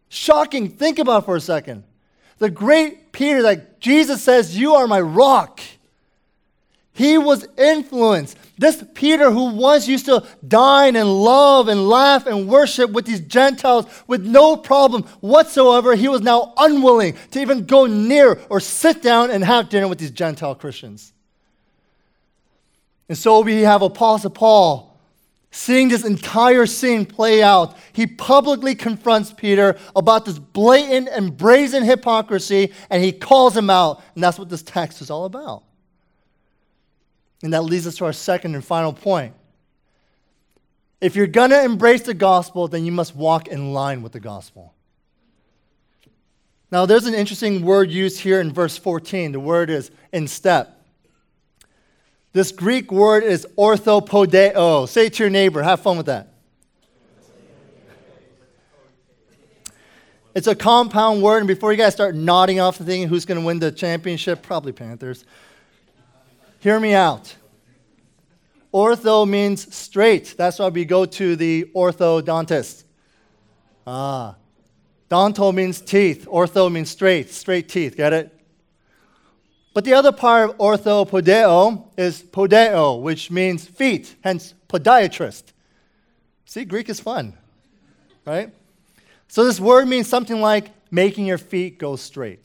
Shocking. 0.08 0.70
Think 0.70 0.98
about 0.98 1.24
for 1.24 1.36
a 1.36 1.40
second. 1.40 1.84
The 2.38 2.50
great 2.50 3.12
Peter, 3.12 3.42
like 3.42 3.80
Jesus 3.80 4.22
says, 4.22 4.56
You 4.56 4.74
are 4.74 4.86
my 4.86 5.00
rock. 5.00 5.60
He 6.92 7.16
was 7.16 7.46
influenced. 7.56 8.36
This 8.58 8.82
Peter, 8.92 9.30
who 9.30 9.54
once 9.54 9.86
used 9.86 10.06
to 10.06 10.26
dine 10.46 10.96
and 10.96 11.08
love 11.22 11.68
and 11.68 11.88
laugh 11.88 12.26
and 12.26 12.48
worship 12.48 12.90
with 12.90 13.06
these 13.06 13.20
Gentiles 13.20 13.86
with 14.08 14.26
no 14.26 14.56
problem 14.56 15.04
whatsoever, 15.20 15.94
he 15.94 16.08
was 16.08 16.22
now 16.22 16.54
unwilling 16.56 17.16
to 17.30 17.40
even 17.40 17.66
go 17.66 17.86
near 17.86 18.40
or 18.50 18.58
sit 18.58 19.00
down 19.00 19.30
and 19.30 19.44
have 19.44 19.68
dinner 19.68 19.86
with 19.86 19.98
these 19.98 20.10
Gentile 20.10 20.56
Christians. 20.56 21.12
And 23.08 23.16
so 23.16 23.40
we 23.40 23.62
have 23.62 23.82
Apostle 23.82 24.30
Paul 24.30 24.87
Seeing 25.50 25.88
this 25.88 26.04
entire 26.04 26.66
scene 26.66 27.06
play 27.06 27.42
out, 27.42 27.76
he 27.92 28.06
publicly 28.06 28.74
confronts 28.74 29.32
Peter 29.32 29.78
about 29.96 30.24
this 30.24 30.38
blatant 30.38 31.08
and 31.08 31.36
brazen 31.36 31.84
hypocrisy 31.84 32.72
and 32.90 33.02
he 33.02 33.12
calls 33.12 33.56
him 33.56 33.70
out. 33.70 34.02
And 34.14 34.22
that's 34.22 34.38
what 34.38 34.50
this 34.50 34.62
text 34.62 35.00
is 35.00 35.10
all 35.10 35.24
about. 35.24 35.62
And 37.42 37.52
that 37.54 37.62
leads 37.62 37.86
us 37.86 37.96
to 37.96 38.04
our 38.04 38.12
second 38.12 38.54
and 38.54 38.64
final 38.64 38.92
point. 38.92 39.34
If 41.00 41.14
you're 41.16 41.28
going 41.28 41.50
to 41.50 41.62
embrace 41.62 42.02
the 42.02 42.14
gospel, 42.14 42.68
then 42.68 42.84
you 42.84 42.92
must 42.92 43.14
walk 43.14 43.48
in 43.48 43.72
line 43.72 44.02
with 44.02 44.12
the 44.12 44.20
gospel. 44.20 44.74
Now, 46.70 46.84
there's 46.84 47.06
an 47.06 47.14
interesting 47.14 47.62
word 47.62 47.90
used 47.90 48.20
here 48.20 48.40
in 48.40 48.52
verse 48.52 48.76
14. 48.76 49.32
The 49.32 49.40
word 49.40 49.70
is 49.70 49.90
in 50.12 50.26
step. 50.28 50.77
This 52.38 52.52
Greek 52.52 52.92
word 52.92 53.24
is 53.24 53.48
orthopodeo. 53.58 54.88
Say 54.88 55.06
it 55.06 55.14
to 55.14 55.24
your 55.24 55.30
neighbor, 55.30 55.60
have 55.60 55.80
fun 55.80 55.96
with 55.96 56.06
that. 56.06 56.34
It's 60.36 60.46
a 60.46 60.54
compound 60.54 61.20
word, 61.20 61.38
and 61.38 61.48
before 61.48 61.72
you 61.72 61.78
guys 61.78 61.94
start 61.94 62.14
nodding 62.14 62.60
off 62.60 62.78
the 62.78 62.84
thing, 62.84 63.08
who's 63.08 63.24
going 63.24 63.40
to 63.40 63.44
win 63.44 63.58
the 63.58 63.72
championship? 63.72 64.40
Probably 64.44 64.70
Panthers. 64.70 65.24
Hear 66.60 66.78
me 66.78 66.94
out. 66.94 67.34
Ortho 68.72 69.28
means 69.28 69.74
straight. 69.74 70.36
That's 70.38 70.60
why 70.60 70.68
we 70.68 70.84
go 70.84 71.06
to 71.06 71.34
the 71.34 71.64
orthodontist. 71.74 72.84
Ah. 73.84 74.36
Donto 75.10 75.52
means 75.52 75.80
teeth. 75.80 76.28
Ortho 76.30 76.70
means 76.70 76.88
straight, 76.88 77.30
straight 77.30 77.68
teeth. 77.68 77.96
Get 77.96 78.12
it? 78.12 78.37
But 79.74 79.84
the 79.84 79.94
other 79.94 80.12
part 80.12 80.50
of 80.50 80.58
orthopodeo 80.58 81.84
is 81.96 82.22
podeo, 82.22 83.00
which 83.00 83.30
means 83.30 83.66
feet, 83.66 84.16
hence 84.22 84.54
podiatrist. 84.68 85.44
See, 86.44 86.64
Greek 86.64 86.88
is 86.88 86.98
fun, 86.98 87.34
right? 88.24 88.52
So 89.28 89.44
this 89.44 89.60
word 89.60 89.86
means 89.86 90.08
something 90.08 90.40
like 90.40 90.70
making 90.90 91.26
your 91.26 91.38
feet 91.38 91.78
go 91.78 91.96
straight. 91.96 92.44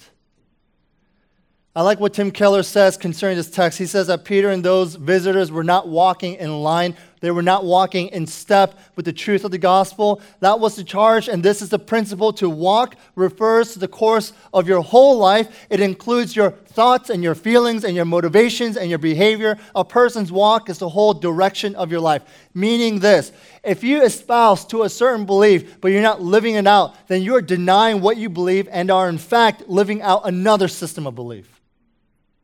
I 1.75 1.81
like 1.81 1.99
what 1.99 2.13
Tim 2.13 2.29
Keller 2.29 2.61
says 2.61 2.97
concerning 2.97 3.37
this 3.37 3.49
text. 3.49 3.79
He 3.79 3.87
says 3.87 4.07
that 4.07 4.25
Peter 4.25 4.49
and 4.49 4.63
those 4.63 4.93
visitors 4.93 5.51
were 5.51 5.63
not 5.63 5.87
walking 5.87 6.35
in 6.35 6.61
line, 6.61 6.95
they 7.23 7.31
were 7.31 7.41
not 7.41 7.63
walking 7.63 8.09
in 8.09 8.27
step 8.27 8.77
with 8.97 9.05
the 9.05 9.13
truth 9.13 9.45
of 9.45 9.51
the 9.51 9.57
gospel. 9.57 10.19
That 10.41 10.59
was 10.59 10.75
the 10.75 10.83
charge, 10.83 11.29
and 11.29 11.41
this 11.41 11.61
is 11.61 11.69
the 11.69 11.79
principle. 11.79 12.33
To 12.33 12.49
walk 12.49 12.97
refers 13.15 13.71
to 13.71 13.79
the 13.79 13.87
course 13.87 14.33
of 14.53 14.67
your 14.67 14.81
whole 14.81 15.19
life, 15.19 15.65
it 15.69 15.79
includes 15.79 16.35
your 16.35 16.51
thoughts 16.51 17.09
and 17.09 17.23
your 17.23 17.33
feelings 17.33 17.85
and 17.85 17.95
your 17.95 18.03
motivations 18.03 18.75
and 18.75 18.89
your 18.89 18.99
behavior. 18.99 19.57
A 19.73 19.85
person's 19.85 20.33
walk 20.33 20.69
is 20.69 20.79
the 20.79 20.89
whole 20.89 21.13
direction 21.13 21.75
of 21.75 21.91
your 21.91 22.01
life. 22.01 22.23
Meaning 22.53 22.99
this 22.99 23.31
if 23.63 23.85
you 23.85 24.03
espouse 24.03 24.65
to 24.65 24.83
a 24.83 24.89
certain 24.89 25.25
belief, 25.25 25.79
but 25.79 25.93
you're 25.93 26.01
not 26.01 26.21
living 26.21 26.55
it 26.55 26.67
out, 26.67 27.07
then 27.07 27.21
you 27.21 27.35
are 27.35 27.41
denying 27.41 28.01
what 28.01 28.17
you 28.17 28.27
believe 28.27 28.67
and 28.69 28.91
are, 28.91 29.07
in 29.07 29.17
fact, 29.17 29.69
living 29.69 30.01
out 30.01 30.27
another 30.27 30.67
system 30.67 31.07
of 31.07 31.15
belief. 31.15 31.61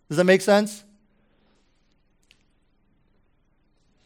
Does 0.07 0.15
that 0.15 0.23
make 0.23 0.39
sense? 0.39 0.85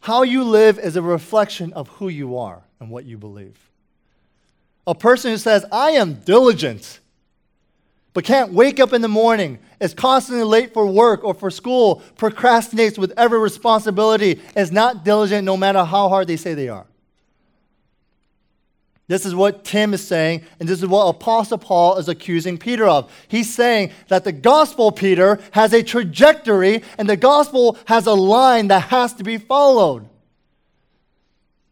How 0.04 0.24
you 0.24 0.44
live 0.44 0.80
is 0.80 0.98
a 0.98 1.02
reflection 1.02 1.72
of 1.72 1.88
who 1.88 2.10
you 2.10 2.38
are 2.38 2.62
and 2.82 2.90
what 2.90 3.06
you 3.06 3.18
believe. 3.18 3.58
A 4.86 4.94
person 4.94 5.32
who 5.32 5.38
says, 5.38 5.64
I 5.72 5.92
am 5.92 6.16
diligent, 6.16 7.00
but 8.12 8.26
can't 8.26 8.52
wake 8.52 8.82
up 8.82 8.92
in 8.92 9.02
the 9.02 9.08
morning, 9.08 9.60
is 9.80 9.94
constantly 9.94 10.44
late 10.44 10.74
for 10.74 10.86
work 10.86 11.24
or 11.24 11.34
for 11.34 11.50
school, 11.50 12.04
procrastinates 12.18 12.98
with 12.98 13.14
every 13.16 13.40
responsibility, 13.40 14.42
is 14.58 14.74
not 14.74 15.06
diligent 15.06 15.46
no 15.46 15.56
matter 15.56 15.86
how 15.86 16.10
hard 16.10 16.28
they 16.28 16.36
say 16.36 16.54
they 16.54 16.68
are. 16.68 16.86
This 19.08 19.26
is 19.26 19.36
what 19.36 19.66
Tim 19.66 19.94
is 19.94 20.06
saying, 20.06 20.44
and 20.60 20.70
this 20.70 20.82
is 20.82 20.88
what 20.88 21.08
Apostle 21.08 21.58
Paul 21.58 21.98
is 21.98 22.08
accusing 22.08 22.58
Peter 22.58 22.88
of. 22.88 23.12
He's 23.28 23.54
saying 23.54 23.92
that 24.08 24.24
the 24.24 24.32
gospel, 24.32 24.92
Peter, 24.92 25.40
has 25.52 25.74
a 25.74 25.84
trajectory, 25.84 26.84
and 26.98 27.10
the 27.10 27.18
gospel 27.18 27.78
has 27.86 28.08
a 28.08 28.14
line 28.14 28.70
that 28.70 28.84
has 28.84 29.14
to 29.16 29.24
be 29.24 29.38
followed. 29.38 30.08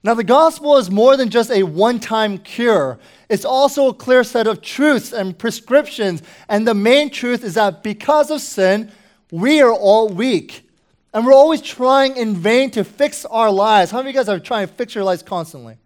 Now, 0.04 0.14
the 0.16 0.24
gospel 0.24 0.78
is 0.78 0.90
more 0.90 1.16
than 1.16 1.30
just 1.30 1.52
a 1.52 1.64
one 1.64 2.00
time 2.00 2.38
cure, 2.40 3.00
it's 3.30 3.46
also 3.46 3.88
a 3.88 3.94
clear 3.94 4.26
set 4.26 4.46
of 4.46 4.62
truths 4.62 5.14
and 5.14 5.38
prescriptions. 5.38 6.22
And 6.50 6.68
the 6.68 6.74
main 6.74 7.10
truth 7.10 7.46
is 7.46 7.54
that 7.54 7.82
because 7.82 8.30
of 8.30 8.42
sin, 8.42 8.92
we 9.32 9.62
are 9.62 9.72
all 9.72 10.10
weak. 10.10 10.70
And 11.14 11.26
we're 11.26 11.34
always 11.34 11.62
trying 11.62 12.18
in 12.18 12.36
vain 12.36 12.72
to 12.72 12.84
fix 12.84 13.24
our 13.24 13.50
lives. 13.50 13.92
How 13.92 14.00
many 14.00 14.10
of 14.10 14.16
you 14.16 14.20
guys 14.20 14.28
are 14.28 14.40
trying 14.40 14.68
to 14.68 14.74
fix 14.74 14.94
your 14.96 15.06
lives 15.06 15.24
constantly? 15.24 15.78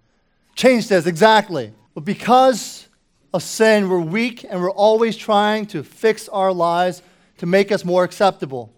Change 0.55 0.87
this, 0.87 1.05
exactly. 1.05 1.73
But 1.93 2.05
because 2.05 2.87
of 3.33 3.43
sin, 3.43 3.89
we're 3.89 3.99
weak 3.99 4.45
and 4.49 4.61
we're 4.61 4.71
always 4.71 5.17
trying 5.17 5.65
to 5.67 5.83
fix 5.83 6.29
our 6.29 6.53
lives 6.53 7.01
to 7.37 7.45
make 7.45 7.71
us 7.71 7.83
more 7.83 8.03
acceptable. 8.03 8.71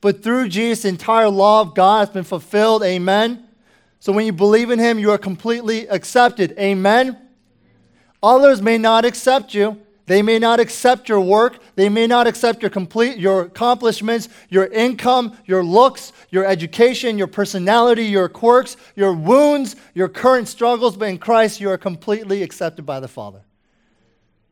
But 0.00 0.22
through 0.22 0.48
Jesus, 0.48 0.82
the 0.82 0.88
entire 0.88 1.28
law 1.28 1.60
of 1.60 1.74
God 1.74 2.00
has 2.00 2.10
been 2.10 2.24
fulfilled. 2.24 2.82
Amen. 2.82 3.46
So 4.00 4.12
when 4.12 4.26
you 4.26 4.32
believe 4.32 4.70
in 4.70 4.80
Him, 4.80 4.98
you 4.98 5.12
are 5.12 5.18
completely 5.18 5.86
accepted. 5.86 6.58
Amen. 6.58 7.16
Others 8.20 8.60
may 8.60 8.78
not 8.78 9.04
accept 9.04 9.54
you. 9.54 9.80
They 10.06 10.20
may 10.20 10.38
not 10.38 10.58
accept 10.58 11.08
your 11.08 11.20
work. 11.20 11.58
They 11.76 11.88
may 11.88 12.06
not 12.06 12.26
accept 12.26 12.60
your 12.60 12.70
complete 12.70 13.18
your 13.18 13.42
accomplishments, 13.42 14.28
your 14.48 14.66
income, 14.66 15.36
your 15.46 15.62
looks, 15.62 16.12
your 16.30 16.44
education, 16.44 17.18
your 17.18 17.28
personality, 17.28 18.06
your 18.06 18.28
quirks, 18.28 18.76
your 18.96 19.12
wounds, 19.12 19.76
your 19.94 20.08
current 20.08 20.48
struggles, 20.48 20.96
but 20.96 21.08
in 21.08 21.18
Christ 21.18 21.60
you 21.60 21.70
are 21.70 21.78
completely 21.78 22.42
accepted 22.42 22.84
by 22.84 23.00
the 23.00 23.08
Father. 23.08 23.42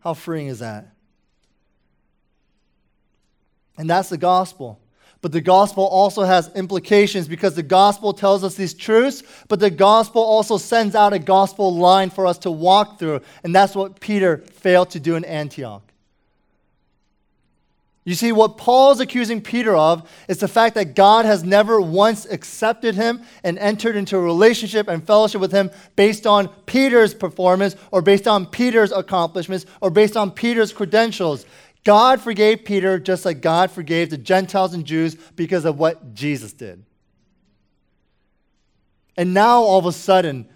How 0.01 0.15
freeing 0.15 0.47
is 0.47 0.61
that? 0.61 0.93
And 3.77 3.89
that's 3.89 4.09
the 4.09 4.19
gospel. 4.19 4.79
But 5.23 5.33
the 5.33 5.41
gospel 5.41 5.85
also 5.85 6.23
has 6.23 6.51
implications 6.55 7.29
because 7.29 7.55
the 7.55 7.63
gospel 7.63 8.15
tells 8.15 8.43
us 8.43 8.55
these 8.55 8.73
truths, 8.73 9.23
but 9.49 9.61
the 9.61 9.71
gospel 9.71 10.23
also 10.23 10.57
sends 10.57 10.95
out 10.95 11.13
a 11.13 11.19
gospel 11.19 11.75
line 11.75 12.09
for 12.09 12.27
us 12.27 12.39
to 12.39 12.51
walk 12.51 12.99
through. 12.99 13.21
And 13.45 13.55
that's 13.55 13.75
what 13.75 14.01
Peter 14.01 14.39
failed 14.39 14.91
to 14.91 15.01
do 15.01 15.17
in 15.17 15.25
Antioch. 15.25 15.83
You 18.05 18.15
see, 18.15 18.33
what 18.33 18.57
Paul 18.57 18.93
is 18.93 19.01
accusing 19.01 19.43
Peter 19.43 19.77
of 19.77 20.11
is 20.27 20.39
the 20.39 20.49
fact 20.49 20.75
that 20.75 20.95
God 20.95 21.27
has 21.27 21.45
never 21.45 21.83
once 21.83 22.25
accepted 22.25 22.95
him 22.95 23.21
and 23.45 23.59
entered 23.59 23.95
into 23.95 24.17
a 24.17 24.21
relationship 24.21 24.89
and 24.89 25.07
fellowship 25.07 25.41
with 25.41 25.53
him 25.53 25.71
based 25.97 26.27
on 26.27 26.49
Peter's 26.65 27.13
performance 27.13 27.77
or 27.91 28.01
based 28.01 28.27
on 28.27 28.47
Peter's 28.47 28.91
accomplishments 28.91 29.67
or 29.83 29.91
based 29.91 30.17
on 30.17 30.31
Peter's 30.31 30.73
credentials. 30.73 31.45
God 31.85 32.21
forgave 32.21 32.65
Peter 32.65 32.99
just 32.99 33.25
like 33.25 33.41
God 33.41 33.71
forgave 33.71 34.11
the 34.11 34.19
Gentiles 34.19 34.75
and 34.75 34.85
Jews 34.85 35.15
because 35.37 35.65
of 35.65 35.79
what 35.79 36.15
Jesus 36.15 36.53
did. 36.53 36.85
And 39.17 39.35
now, 39.35 39.61
all 39.61 39.79
of 39.79 39.87
a 39.87 39.93
sudden, 39.93 40.49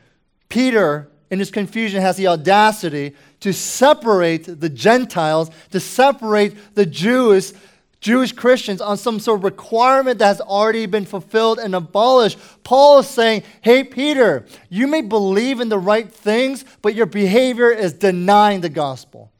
Peter, 0.48 1.10
in 1.30 1.38
his 1.38 1.50
confusion, 1.50 2.00
has 2.00 2.16
the 2.16 2.28
audacity 2.28 3.14
to 3.40 3.52
separate 3.52 4.60
the 4.60 4.70
Gentiles, 4.70 5.50
to 5.70 5.80
separate 5.80 6.74
the 6.74 6.86
Jews, 6.86 7.52
Jewish 8.00 8.32
Christians, 8.32 8.80
on 8.80 8.96
some 8.96 9.20
sort 9.20 9.40
of 9.40 9.44
requirement 9.44 10.18
that 10.18 10.26
has 10.26 10.40
already 10.40 10.86
been 10.86 11.04
fulfilled 11.04 11.58
and 11.58 11.74
abolished. 11.74 12.38
Paul 12.62 13.00
is 13.00 13.08
saying, 13.08 13.42
Hey, 13.60 13.84
Peter, 13.84 14.46
you 14.70 14.86
may 14.86 15.02
believe 15.02 15.60
in 15.60 15.68
the 15.68 15.78
right 15.78 16.10
things, 16.10 16.64
but 16.80 16.94
your 16.94 17.06
behavior 17.06 17.70
is 17.70 17.92
denying 17.92 18.60
the 18.62 18.70
gospel. 18.70 19.30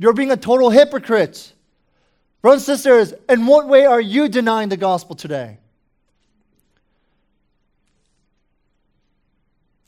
You're 0.00 0.14
being 0.14 0.30
a 0.30 0.36
total 0.36 0.70
hypocrite. 0.70 1.52
Brothers 2.40 2.66
and 2.66 2.78
sisters, 2.78 3.14
in 3.28 3.44
what 3.44 3.68
way 3.68 3.84
are 3.84 4.00
you 4.00 4.30
denying 4.30 4.70
the 4.70 4.78
gospel 4.78 5.14
today? 5.14 5.58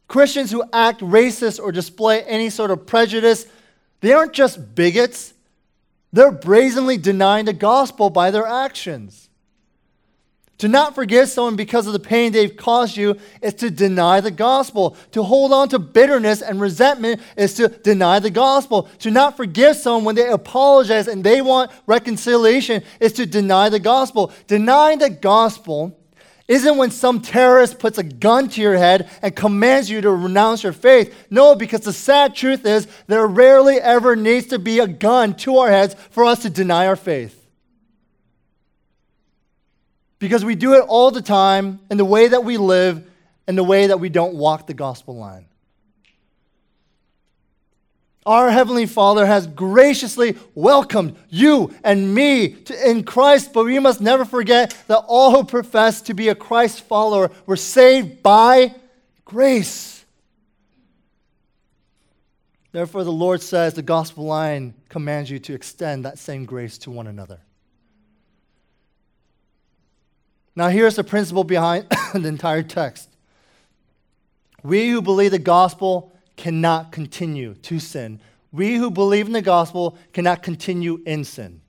Christians 0.09 0.51
who 0.51 0.63
act 0.71 1.01
racist 1.01 1.59
or 1.59 1.73
display 1.73 2.25
any 2.25 2.51
sort 2.51 2.71
of 2.71 2.87
prejudice, 2.87 3.47
they 4.03 4.13
aren't 4.13 4.35
just 4.35 4.75
bigots, 4.75 5.33
they're 6.13 6.31
brazenly 6.31 6.99
denying 6.99 7.47
the 7.47 7.55
gospel 7.55 8.11
by 8.11 8.31
their 8.31 8.47
actions. 8.47 9.31
To 10.59 10.69
not 10.69 10.95
forgive 10.95 11.29
someone 11.29 11.57
because 11.57 11.89
of 11.89 11.93
the 11.93 11.99
pain 11.99 12.31
they've 12.31 12.57
caused 12.57 12.97
you 12.97 13.17
is 13.41 13.55
to 13.55 13.71
deny 13.71 14.21
the 14.21 14.31
gospel. 14.31 14.97
To 15.11 15.25
hold 15.25 15.53
on 15.53 15.69
to 15.71 15.79
bitterness 15.81 16.41
and 16.41 16.61
resentment 16.61 17.21
is 17.37 17.55
to 17.55 17.67
deny 17.67 18.21
the 18.21 18.31
gospel. 18.31 18.89
To 19.01 19.11
not 19.11 19.37
forgive 19.37 19.77
someone 19.77 20.05
when 20.05 20.15
they 20.15 20.29
apologize 20.29 21.09
and 21.09 21.25
they 21.25 21.43
want 21.43 21.73
reconciliation 21.87 22.85
is 23.01 23.13
to 23.15 23.27
deny 23.27 23.71
the 23.71 23.81
gospel. 23.81 24.31
Denying 24.47 25.01
the 25.01 25.11
gospel 25.11 25.99
isn't 26.47 26.77
when 26.77 26.93
some 26.93 27.21
terrorist 27.21 27.81
puts 27.81 27.99
a 27.99 28.05
gun 28.05 28.49
to 28.51 28.61
your 28.61 28.77
head 28.77 29.11
and 29.21 29.35
commands 29.35 29.91
you 29.91 30.01
to 30.01 30.11
renounce 30.13 30.63
your 30.63 30.73
faith. 30.73 31.27
No, 31.29 31.57
because 31.57 31.81
the 31.81 31.93
sad 31.93 32.37
truth 32.37 32.65
is 32.67 32.87
there 33.09 33.27
rarely 33.27 33.81
ever 33.81 34.15
needs 34.15 34.47
to 34.49 34.61
be 34.61 34.79
a 34.79 34.87
gun 34.87 35.35
to 35.39 35.59
our 35.59 35.71
heads 35.71 35.97
for 36.11 36.25
us 36.25 36.43
to 36.43 36.51
deny 36.51 36.87
our 36.87 36.95
faith 36.95 37.42
because 40.23 40.45
we 40.45 40.55
do 40.55 40.75
it 40.75 40.85
all 40.87 41.11
the 41.11 41.21
time 41.21 41.81
in 41.91 41.97
the 41.97 42.05
way 42.05 42.29
that 42.29 42.45
we 42.45 42.57
live 42.57 43.05
and 43.49 43.59
the 43.59 43.65
way 43.65 43.89
that 43.89 43.99
we 43.99 44.09
don't 44.09 44.35
walk 44.35 44.69
the 44.69 44.73
gospel 44.73 45.17
line. 45.17 45.47
Our 48.25 48.49
Heavenly 48.49 48.87
Father 48.87 49.27
has 49.27 49.49
graciously 49.49 50.37
welcomed 50.55 51.17
you 51.29 51.75
and 51.83 52.15
me 52.15 52.51
to, 52.51 52.89
in 52.89 53.03
Christ, 53.03 53.53
but 53.53 53.65
we 53.65 53.81
must 53.81 54.01
never 54.01 54.25
forget 54.25 54.81
that 54.87 54.99
all 55.09 55.33
who 55.33 55.43
profess 55.43 56.03
to 56.03 56.15
be 56.15 56.29
a 56.29 56.37
Christ 56.37 56.83
follower 56.83 57.33
were 57.45 57.57
saved 57.57 58.23
by 58.23 58.77
grace. 59.25 60.05
Therefore, 62.71 63.03
the 63.03 63.11
Lord 63.11 63.43
says 63.43 63.75
the 63.75 63.83
gospel 63.83 64.25
line 64.27 64.75
commands 64.89 65.29
you 65.29 65.41
to 65.41 65.53
extend 65.53 66.05
that 66.05 66.17
same 66.17 66.45
grace 66.45 66.79
to 66.79 66.93
one 66.93 67.09
another. 67.09 67.41
Now, 70.55 70.69
here's 70.69 70.97
the 70.97 71.05
principle 71.05 71.45
behind 71.45 71.87
the 72.15 72.29
entire 72.29 72.63
text. 72.63 73.09
We 74.63 74.91
who 74.91 75.03
believe 75.03 75.31
the 75.31 75.39
gospel 75.39 76.13
cannot 76.37 76.93
continue 76.93 77.55
to 77.55 77.79
sin. 77.79 78.21
We 78.53 78.77
who 78.77 78.91
believe 78.91 79.27
in 79.27 79.33
the 79.33 79.43
gospel 79.43 79.97
cannot 80.13 80.43
continue 80.43 81.01
in 81.07 81.25
sin. 81.25 81.61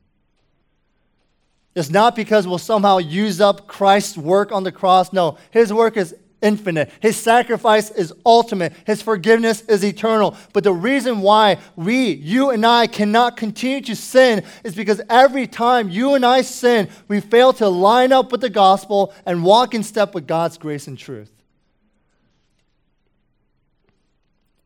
It's 1.75 1.89
not 1.89 2.15
because 2.15 2.45
we'll 2.45 2.59
somehow 2.59 2.97
use 2.99 3.41
up 3.41 3.67
Christ's 3.67 4.17
work 4.17 4.51
on 4.51 4.63
the 4.63 4.71
cross. 4.71 5.11
No, 5.11 5.37
his 5.49 5.73
work 5.73 5.97
is 5.97 6.15
infinite. 6.43 6.91
His 6.99 7.17
sacrifice 7.17 7.89
is 7.89 8.13
ultimate. 8.25 8.73
His 8.85 9.01
forgiveness 9.01 9.61
is 9.61 9.83
eternal. 9.83 10.35
But 10.51 10.63
the 10.63 10.73
reason 10.73 11.21
why 11.21 11.57
we, 11.75 12.11
you 12.11 12.51
and 12.51 12.65
I, 12.65 12.85
cannot 12.85 13.37
continue 13.37 13.81
to 13.81 13.95
sin 13.95 14.43
is 14.63 14.75
because 14.75 15.01
every 15.09 15.47
time 15.47 15.89
you 15.89 16.13
and 16.13 16.25
I 16.25 16.41
sin, 16.41 16.89
we 17.07 17.21
fail 17.21 17.53
to 17.53 17.69
line 17.69 18.11
up 18.11 18.31
with 18.31 18.41
the 18.41 18.49
gospel 18.49 19.13
and 19.25 19.43
walk 19.43 19.73
in 19.73 19.81
step 19.81 20.13
with 20.13 20.27
God's 20.27 20.57
grace 20.57 20.85
and 20.87 20.97
truth. 20.97 21.31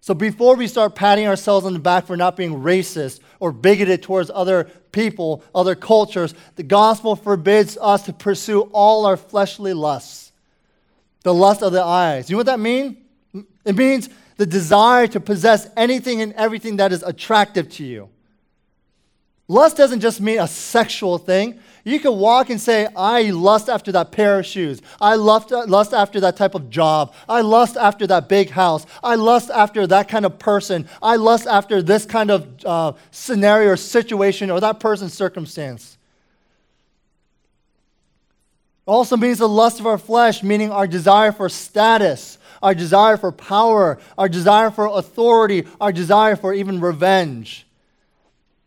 So 0.01 0.13
before 0.13 0.55
we 0.55 0.67
start 0.67 0.95
patting 0.95 1.27
ourselves 1.27 1.65
on 1.65 1.73
the 1.73 1.79
back 1.79 2.07
for 2.07 2.15
not 2.15 2.37
being 2.37 2.61
racist 2.61 3.19
or 3.41 3.51
bigoted 3.51 4.01
towards 4.01 4.31
other 4.33 4.63
people, 4.93 5.43
other 5.53 5.75
cultures, 5.75 6.33
the 6.55 6.63
gospel 6.63 7.17
forbids 7.17 7.77
us 7.79 8.03
to 8.03 8.13
pursue 8.13 8.61
all 8.71 9.05
our 9.05 9.17
fleshly 9.17 9.73
lusts 9.73 10.26
the 11.27 11.33
lust 11.33 11.61
of 11.61 11.73
the 11.73 11.83
eyes. 11.83 12.29
You 12.29 12.35
know 12.35 12.39
what 12.39 12.45
that 12.45 12.59
means? 12.59 12.95
It 13.65 13.75
means 13.75 14.07
the 14.37 14.45
desire 14.45 15.07
to 15.07 15.19
possess 15.19 15.67
anything 15.75 16.21
and 16.21 16.31
everything 16.33 16.77
that 16.77 16.93
is 16.93 17.03
attractive 17.03 17.69
to 17.71 17.83
you. 17.83 18.07
Lust 19.49 19.75
doesn't 19.75 19.99
just 19.99 20.21
mean 20.21 20.39
a 20.39 20.47
sexual 20.47 21.17
thing. 21.17 21.59
You 21.83 21.99
can 21.99 22.13
walk 22.17 22.49
and 22.49 22.61
say, 22.61 22.87
I 22.95 23.23
lust 23.31 23.67
after 23.67 23.91
that 23.91 24.13
pair 24.13 24.39
of 24.39 24.45
shoes. 24.45 24.81
I 25.01 25.15
lust, 25.15 25.51
lust 25.51 25.93
after 25.93 26.21
that 26.21 26.37
type 26.37 26.55
of 26.55 26.69
job. 26.69 27.13
I 27.27 27.41
lust 27.41 27.75
after 27.75 28.07
that 28.07 28.29
big 28.29 28.49
house. 28.49 28.85
I 29.03 29.15
lust 29.15 29.49
after 29.49 29.85
that 29.87 30.07
kind 30.07 30.25
of 30.25 30.39
person. 30.39 30.87
I 31.01 31.17
lust 31.17 31.45
after 31.45 31.81
this 31.81 32.05
kind 32.05 32.31
of 32.31 32.47
uh, 32.65 32.93
scenario 33.11 33.71
or 33.71 33.77
situation 33.77 34.49
or 34.49 34.61
that 34.61 34.79
person's 34.79 35.13
circumstance 35.13 35.96
also 38.87 39.17
means 39.17 39.39
the 39.39 39.49
lust 39.49 39.79
of 39.79 39.85
our 39.85 39.97
flesh, 39.97 40.41
meaning 40.41 40.71
our 40.71 40.87
desire 40.87 41.31
for 41.31 41.49
status, 41.49 42.37
our 42.63 42.73
desire 42.73 43.17
for 43.17 43.31
power, 43.31 43.99
our 44.17 44.29
desire 44.29 44.71
for 44.71 44.87
authority, 44.87 45.65
our 45.79 45.91
desire 45.91 46.35
for 46.35 46.53
even 46.53 46.79
revenge. 46.79 47.67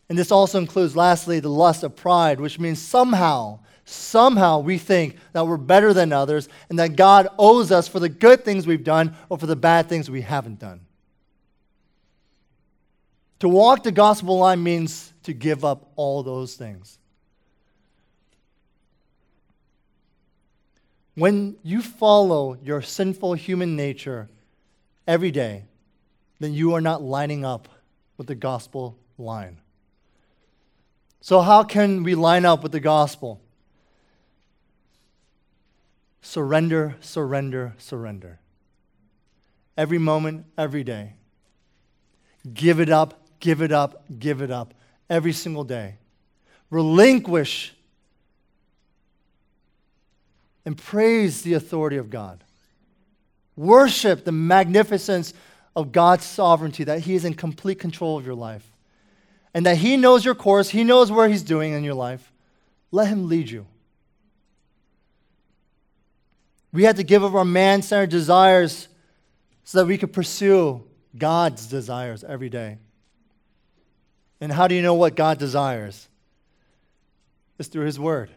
And 0.08 0.18
this 0.18 0.30
also 0.30 0.58
includes, 0.58 0.94
lastly, 0.94 1.40
the 1.40 1.48
lust 1.48 1.82
of 1.82 1.96
pride, 1.96 2.40
which 2.40 2.58
means 2.58 2.80
somehow, 2.80 3.60
somehow 3.84 4.58
we 4.58 4.76
think 4.76 5.16
that 5.32 5.46
we're 5.46 5.56
better 5.56 5.94
than 5.94 6.12
others 6.12 6.48
and 6.68 6.78
that 6.78 6.96
God 6.96 7.28
owes 7.38 7.72
us 7.72 7.88
for 7.88 7.98
the 7.98 8.08
good 8.08 8.44
things 8.44 8.66
we've 8.66 8.84
done 8.84 9.16
or 9.28 9.38
for 9.38 9.46
the 9.46 9.56
bad 9.56 9.88
things 9.88 10.10
we 10.10 10.20
haven't 10.20 10.58
done. 10.58 10.80
To 13.38 13.48
walk 13.48 13.84
the 13.84 13.92
gospel 13.92 14.38
line 14.38 14.62
means 14.62 15.12
to 15.22 15.32
give 15.32 15.64
up 15.64 15.90
all 15.96 16.22
those 16.22 16.56
things. 16.56 16.98
When 21.14 21.56
you 21.62 21.82
follow 21.82 22.56
your 22.62 22.82
sinful 22.82 23.34
human 23.34 23.76
nature 23.76 24.28
every 25.06 25.30
day, 25.30 25.64
then 26.38 26.54
you 26.54 26.74
are 26.74 26.80
not 26.80 27.02
lining 27.02 27.44
up 27.44 27.68
with 28.16 28.26
the 28.26 28.34
gospel 28.34 28.96
line. 29.18 29.58
So, 31.20 31.40
how 31.42 31.64
can 31.64 32.02
we 32.02 32.14
line 32.14 32.46
up 32.46 32.62
with 32.62 32.72
the 32.72 32.80
gospel? 32.80 33.40
Surrender, 36.22 36.96
surrender, 37.00 37.74
surrender. 37.78 38.38
Every 39.76 39.98
moment, 39.98 40.46
every 40.56 40.84
day. 40.84 41.14
Give 42.54 42.80
it 42.80 42.88
up, 42.88 43.26
give 43.40 43.60
it 43.60 43.72
up, 43.72 44.04
give 44.18 44.40
it 44.40 44.50
up. 44.50 44.74
Every 45.08 45.32
single 45.32 45.64
day. 45.64 45.96
Relinquish 46.70 47.74
and 50.64 50.76
praise 50.76 51.42
the 51.42 51.54
authority 51.54 51.96
of 51.96 52.10
God. 52.10 52.44
Worship 53.56 54.24
the 54.24 54.32
magnificence 54.32 55.34
of 55.76 55.92
God's 55.92 56.24
sovereignty, 56.24 56.84
that 56.84 57.00
He 57.00 57.14
is 57.14 57.24
in 57.24 57.34
complete 57.34 57.78
control 57.78 58.18
of 58.18 58.26
your 58.26 58.34
life 58.34 58.70
and 59.54 59.66
that 59.66 59.78
He 59.78 59.96
knows 59.96 60.24
your 60.24 60.34
course, 60.34 60.70
He 60.70 60.84
knows 60.84 61.10
where 61.10 61.28
He's 61.28 61.42
doing 61.42 61.72
in 61.72 61.84
your 61.84 61.94
life. 61.94 62.32
Let 62.90 63.08
Him 63.08 63.28
lead 63.28 63.50
you. 63.50 63.66
We 66.72 66.84
had 66.84 66.96
to 66.96 67.02
give 67.02 67.24
up 67.24 67.34
our 67.34 67.44
man 67.44 67.82
centered 67.82 68.10
desires 68.10 68.88
so 69.64 69.78
that 69.78 69.86
we 69.86 69.98
could 69.98 70.12
pursue 70.12 70.84
God's 71.16 71.66
desires 71.66 72.22
every 72.22 72.48
day. 72.48 72.78
And 74.40 74.52
how 74.52 74.68
do 74.68 74.74
you 74.74 74.82
know 74.82 74.94
what 74.94 75.16
God 75.16 75.38
desires? 75.38 76.08
It's 77.58 77.68
through 77.68 77.86
His 77.86 77.98
Word. 77.98 78.30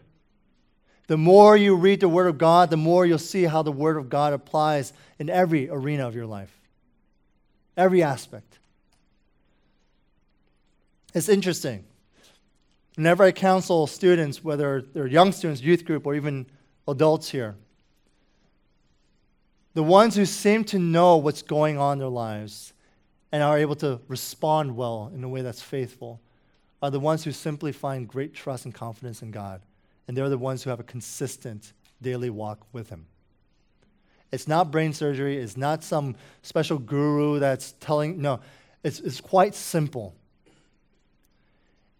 The 1.06 1.16
more 1.18 1.56
you 1.56 1.76
read 1.76 2.00
the 2.00 2.08
Word 2.08 2.28
of 2.28 2.38
God, 2.38 2.70
the 2.70 2.76
more 2.76 3.04
you'll 3.04 3.18
see 3.18 3.44
how 3.44 3.62
the 3.62 3.72
Word 3.72 3.96
of 3.96 4.08
God 4.08 4.32
applies 4.32 4.92
in 5.18 5.28
every 5.28 5.68
arena 5.68 6.08
of 6.08 6.14
your 6.14 6.26
life, 6.26 6.52
every 7.76 8.02
aspect. 8.02 8.58
It's 11.12 11.28
interesting. 11.28 11.84
Whenever 12.96 13.24
I 13.24 13.32
counsel 13.32 13.86
students, 13.86 14.42
whether 14.42 14.82
they're 14.82 15.06
young 15.06 15.32
students, 15.32 15.60
youth 15.60 15.84
group, 15.84 16.06
or 16.06 16.14
even 16.14 16.46
adults 16.88 17.28
here, 17.28 17.56
the 19.74 19.82
ones 19.82 20.14
who 20.14 20.24
seem 20.24 20.64
to 20.64 20.78
know 20.78 21.16
what's 21.16 21.42
going 21.42 21.76
on 21.76 21.94
in 21.94 21.98
their 21.98 22.08
lives 22.08 22.72
and 23.32 23.42
are 23.42 23.58
able 23.58 23.74
to 23.76 24.00
respond 24.06 24.76
well 24.76 25.10
in 25.12 25.24
a 25.24 25.28
way 25.28 25.42
that's 25.42 25.60
faithful 25.60 26.20
are 26.80 26.90
the 26.90 27.00
ones 27.00 27.24
who 27.24 27.32
simply 27.32 27.72
find 27.72 28.06
great 28.06 28.32
trust 28.32 28.64
and 28.64 28.72
confidence 28.72 29.22
in 29.22 29.32
God. 29.32 29.60
And 30.06 30.16
they're 30.16 30.28
the 30.28 30.38
ones 30.38 30.62
who 30.62 30.70
have 30.70 30.80
a 30.80 30.84
consistent 30.84 31.72
daily 32.02 32.30
walk 32.30 32.66
with 32.72 32.90
Him. 32.90 33.06
It's 34.32 34.48
not 34.48 34.70
brain 34.70 34.92
surgery, 34.92 35.38
it's 35.38 35.56
not 35.56 35.84
some 35.84 36.16
special 36.42 36.78
guru 36.78 37.38
that's 37.38 37.72
telling, 37.80 38.20
no, 38.20 38.40
it's, 38.82 39.00
it's 39.00 39.20
quite 39.20 39.54
simple 39.54 40.14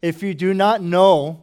if 0.05 0.23
you 0.23 0.35
do 0.35 0.53
not 0.53 0.83
know, 0.83 1.41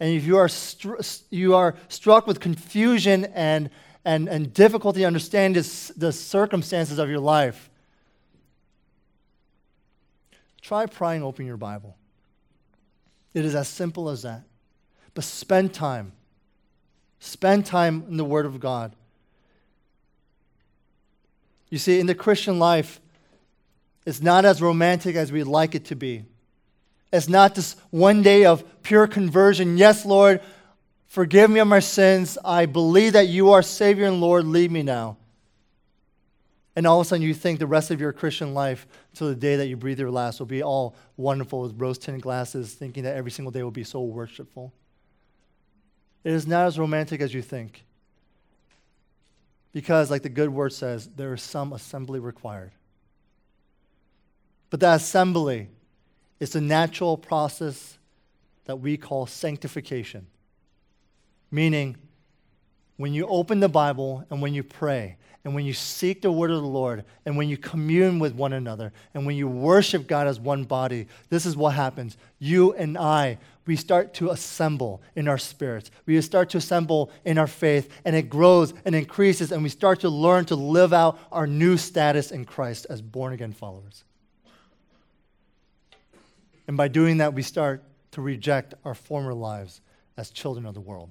and 0.00 0.12
if 0.12 0.24
you 0.24 0.36
are, 0.36 0.48
str- 0.48 0.96
you 1.30 1.54
are 1.54 1.76
struck 1.88 2.26
with 2.26 2.40
confusion 2.40 3.26
and, 3.26 3.70
and, 4.04 4.28
and 4.28 4.52
difficulty 4.52 5.04
understanding 5.04 5.62
the 5.96 6.12
circumstances 6.12 6.98
of 6.98 7.08
your 7.08 7.20
life, 7.20 7.70
try 10.60 10.86
prying 10.86 11.22
open 11.22 11.46
your 11.46 11.56
Bible. 11.56 11.96
It 13.32 13.44
is 13.44 13.54
as 13.54 13.68
simple 13.68 14.08
as 14.08 14.22
that. 14.22 14.42
But 15.14 15.24
spend 15.24 15.74
time. 15.74 16.12
Spend 17.18 17.66
time 17.66 18.04
in 18.08 18.16
the 18.16 18.24
Word 18.24 18.46
of 18.46 18.60
God. 18.60 18.92
You 21.68 21.78
see, 21.78 22.00
in 22.00 22.06
the 22.06 22.14
Christian 22.14 22.58
life, 22.58 23.00
it's 24.06 24.20
not 24.20 24.44
as 24.44 24.60
romantic 24.60 25.14
as 25.16 25.30
we'd 25.30 25.44
like 25.44 25.74
it 25.74 25.84
to 25.86 25.94
be. 25.94 26.24
It's 27.12 27.28
not 27.28 27.54
just 27.54 27.78
one 27.90 28.22
day 28.22 28.44
of 28.44 28.64
pure 28.82 29.06
conversion. 29.06 29.76
Yes, 29.76 30.06
Lord, 30.06 30.40
forgive 31.06 31.50
me 31.50 31.60
of 31.60 31.68
my 31.68 31.80
sins. 31.80 32.38
I 32.44 32.66
believe 32.66 33.12
that 33.12 33.28
you 33.28 33.50
are 33.50 33.62
Savior 33.62 34.06
and 34.06 34.20
Lord. 34.20 34.46
Lead 34.46 34.70
me 34.70 34.82
now. 34.82 35.16
And 36.76 36.86
all 36.86 37.00
of 37.00 37.06
a 37.06 37.08
sudden, 37.08 37.22
you 37.22 37.34
think 37.34 37.58
the 37.58 37.66
rest 37.66 37.90
of 37.90 38.00
your 38.00 38.12
Christian 38.12 38.54
life 38.54 38.86
till 39.12 39.28
the 39.28 39.34
day 39.34 39.56
that 39.56 39.66
you 39.66 39.76
breathe 39.76 39.98
your 39.98 40.10
last 40.10 40.38
will 40.38 40.46
be 40.46 40.62
all 40.62 40.94
wonderful 41.16 41.62
with 41.62 41.78
rose 41.80 41.98
tinted 41.98 42.22
glasses, 42.22 42.74
thinking 42.74 43.02
that 43.02 43.16
every 43.16 43.30
single 43.30 43.50
day 43.50 43.62
will 43.62 43.70
be 43.72 43.84
so 43.84 44.00
worshipful. 44.00 44.72
It 46.24 46.32
is 46.32 46.46
not 46.46 46.66
as 46.66 46.78
romantic 46.78 47.20
as 47.20 47.32
you 47.32 47.42
think. 47.42 47.84
Because, 49.72 50.10
like 50.10 50.22
the 50.22 50.28
good 50.28 50.50
word 50.50 50.72
says, 50.72 51.08
there 51.16 51.32
is 51.32 51.42
some 51.42 51.72
assembly 51.72 52.20
required. 52.20 52.72
But 54.68 54.80
that 54.80 54.96
assembly 54.96 55.68
is 56.38 56.50
the 56.50 56.60
natural 56.60 57.16
process 57.16 57.98
that 58.64 58.76
we 58.76 58.96
call 58.96 59.26
sanctification. 59.26 60.26
Meaning, 61.50 61.96
when 62.96 63.12
you 63.14 63.26
open 63.26 63.60
the 63.60 63.68
Bible 63.68 64.24
and 64.30 64.42
when 64.42 64.54
you 64.54 64.62
pray, 64.62 65.16
and 65.44 65.54
when 65.54 65.64
you 65.64 65.72
seek 65.72 66.20
the 66.20 66.30
word 66.30 66.50
of 66.50 66.60
the 66.60 66.68
Lord, 66.68 67.04
and 67.24 67.36
when 67.36 67.48
you 67.48 67.56
commune 67.56 68.18
with 68.18 68.34
one 68.34 68.52
another, 68.52 68.92
and 69.14 69.24
when 69.24 69.36
you 69.36 69.48
worship 69.48 70.06
God 70.06 70.26
as 70.26 70.38
one 70.38 70.64
body, 70.64 71.06
this 71.30 71.46
is 71.46 71.56
what 71.56 71.70
happens. 71.70 72.18
You 72.38 72.74
and 72.74 72.98
I, 72.98 73.38
we 73.70 73.76
start 73.76 74.14
to 74.14 74.30
assemble 74.30 75.00
in 75.14 75.28
our 75.28 75.38
spirits. 75.38 75.92
We 76.04 76.20
start 76.22 76.50
to 76.50 76.58
assemble 76.58 77.12
in 77.24 77.38
our 77.38 77.46
faith, 77.46 77.88
and 78.04 78.16
it 78.16 78.28
grows 78.28 78.74
and 78.84 78.96
increases, 78.96 79.52
and 79.52 79.62
we 79.62 79.68
start 79.68 80.00
to 80.00 80.08
learn 80.08 80.44
to 80.46 80.56
live 80.56 80.92
out 80.92 81.20
our 81.30 81.46
new 81.46 81.76
status 81.76 82.32
in 82.32 82.46
Christ 82.46 82.88
as 82.90 83.00
born 83.00 83.32
again 83.32 83.52
followers. 83.52 84.02
And 86.66 86.76
by 86.76 86.88
doing 86.88 87.18
that, 87.18 87.32
we 87.32 87.42
start 87.42 87.84
to 88.10 88.20
reject 88.20 88.74
our 88.84 88.96
former 88.96 89.34
lives 89.34 89.80
as 90.16 90.30
children 90.30 90.66
of 90.66 90.74
the 90.74 90.80
world. 90.80 91.10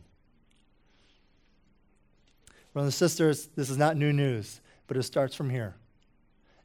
Brothers 2.74 2.88
and 2.88 2.94
sisters, 2.94 3.48
this 3.56 3.70
is 3.70 3.78
not 3.78 3.96
new 3.96 4.12
news, 4.12 4.60
but 4.88 4.98
it 4.98 5.04
starts 5.04 5.34
from 5.34 5.50
here. 5.50 5.76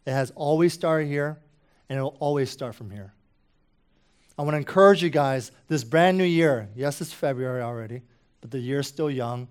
It 0.07 0.11
has 0.11 0.33
always 0.35 0.73
started 0.73 1.07
here, 1.07 1.39
and 1.89 2.01
it 2.01 2.03
will 2.03 2.17
always 2.19 2.51
start 2.51 2.75
from 2.75 2.91
here. 2.91 3.13
I 4.37 4.43
want 4.43 4.55
to 4.55 4.59
encourage 4.59 5.03
you 5.03 5.11
guys 5.11 5.53
this 5.69 5.85
brand 5.85 6.19
new 6.19 6.25
year. 6.25 6.69
Yes, 6.75 7.01
it's 7.01 7.13
February 7.13 7.63
already, 7.63 8.03
but 8.41 8.51
the 8.51 8.59
year's 8.59 8.89
still 8.89 9.11
young. 9.11 9.49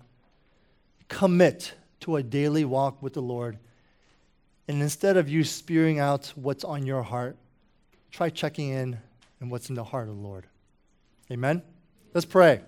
Commit 1.08 1.74
to 2.00 2.16
a 2.16 2.22
daily 2.22 2.64
walk 2.64 3.02
with 3.02 3.14
the 3.14 3.22
Lord. 3.22 3.58
And 4.68 4.82
instead 4.82 5.16
of 5.16 5.28
you 5.28 5.44
spewing 5.44 5.98
out 5.98 6.32
what's 6.34 6.64
on 6.64 6.86
your 6.86 7.02
heart, 7.02 7.36
try 8.10 8.28
checking 8.30 8.70
in 8.70 8.98
and 9.40 9.50
what's 9.50 9.68
in 9.68 9.74
the 9.74 9.84
heart 9.84 10.08
of 10.08 10.16
the 10.16 10.22
Lord. 10.22 10.46
Amen? 11.30 11.62
Let's 12.12 12.26
pray. 12.26 12.60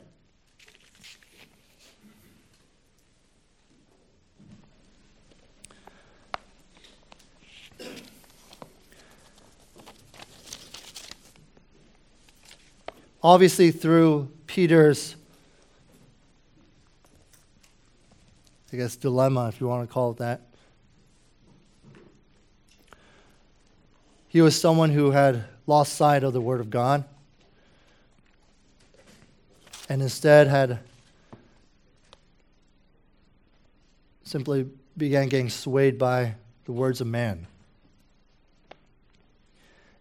Obviously, 13.26 13.72
through 13.72 14.28
Peter's, 14.46 15.16
I 18.72 18.76
guess, 18.76 18.94
dilemma, 18.94 19.48
if 19.48 19.60
you 19.60 19.66
want 19.66 19.88
to 19.88 19.92
call 19.92 20.12
it 20.12 20.18
that, 20.18 20.42
he 24.28 24.40
was 24.40 24.54
someone 24.54 24.90
who 24.90 25.10
had 25.10 25.42
lost 25.66 25.94
sight 25.94 26.22
of 26.22 26.34
the 26.34 26.40
Word 26.40 26.60
of 26.60 26.70
God 26.70 27.02
and 29.88 30.00
instead 30.00 30.46
had 30.46 30.78
simply 34.22 34.68
began 34.96 35.28
getting 35.28 35.50
swayed 35.50 35.98
by 35.98 36.36
the 36.64 36.70
words 36.70 37.00
of 37.00 37.08
man. 37.08 37.48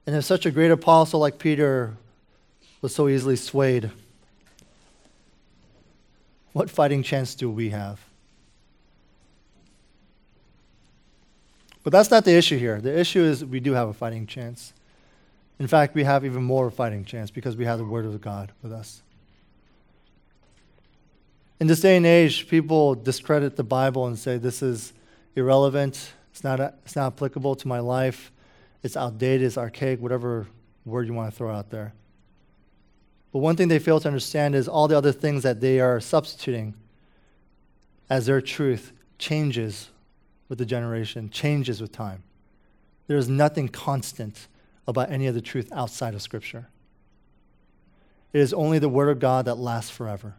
And 0.05 0.15
if 0.15 0.23
such 0.25 0.45
a 0.45 0.51
great 0.51 0.69
apostle 0.69 1.19
like 1.19 1.39
Peter 1.39 1.97
was 2.81 2.93
so 2.93 3.07
easily 3.07 3.35
swayed, 3.35 3.91
what 6.53 6.69
fighting 6.69 7.03
chance 7.03 7.35
do 7.35 7.49
we 7.49 7.69
have? 7.69 7.99
But 11.83 11.91
that's 11.91 12.09
not 12.09 12.25
the 12.25 12.35
issue 12.35 12.57
here. 12.57 12.81
The 12.81 12.97
issue 12.97 13.21
is 13.21 13.45
we 13.45 13.59
do 13.59 13.73
have 13.73 13.89
a 13.89 13.93
fighting 13.93 14.25
chance. 14.25 14.73
In 15.59 15.67
fact, 15.67 15.95
we 15.95 16.03
have 16.03 16.25
even 16.25 16.43
more 16.43 16.71
fighting 16.71 17.05
chance 17.05 17.29
because 17.29 17.55
we 17.55 17.65
have 17.65 17.77
the 17.77 17.85
Word 17.85 18.05
of 18.05 18.19
God 18.21 18.51
with 18.63 18.73
us. 18.73 19.01
In 21.59 21.67
this 21.67 21.79
day 21.79 21.95
and 21.95 22.05
age, 22.05 22.49
people 22.49 22.95
discredit 22.95 23.55
the 23.55 23.63
Bible 23.63 24.07
and 24.07 24.17
say 24.17 24.37
this 24.37 24.61
is 24.61 24.93
irrelevant, 25.35 26.11
it's 26.31 26.43
not, 26.43 26.59
it's 26.59 26.95
not 26.95 27.13
applicable 27.13 27.55
to 27.55 27.67
my 27.67 27.79
life, 27.79 28.31
it's 28.83 28.97
outdated, 28.97 29.47
it's 29.47 29.57
archaic, 29.57 30.01
whatever 30.01 30.47
word 30.85 31.07
you 31.07 31.13
want 31.13 31.31
to 31.31 31.37
throw 31.37 31.53
out 31.53 31.69
there. 31.69 31.93
But 33.35 33.41
one 33.41 33.57
thing 33.57 33.67
they 33.67 33.79
fail 33.79 33.99
to 33.99 34.07
understand 34.07 34.55
is 34.55 34.69
all 34.69 34.87
the 34.87 34.97
other 34.97 35.11
things 35.11 35.43
that 35.43 35.59
they 35.59 35.81
are 35.81 35.99
substituting 35.99 36.73
as 38.09 38.27
their 38.27 38.39
truth 38.39 38.93
changes 39.17 39.89
with 40.47 40.57
the 40.57 40.65
generation, 40.65 41.29
changes 41.29 41.81
with 41.81 41.91
time. 41.91 42.23
There 43.07 43.17
is 43.17 43.27
nothing 43.27 43.67
constant 43.67 44.47
about 44.87 45.11
any 45.11 45.27
of 45.27 45.35
the 45.35 45.41
truth 45.41 45.69
outside 45.73 46.13
of 46.13 46.21
Scripture. 46.21 46.69
It 48.31 48.39
is 48.39 48.53
only 48.53 48.79
the 48.79 48.87
Word 48.87 49.09
of 49.09 49.19
God 49.19 49.43
that 49.47 49.55
lasts 49.55 49.91
forever. 49.91 50.35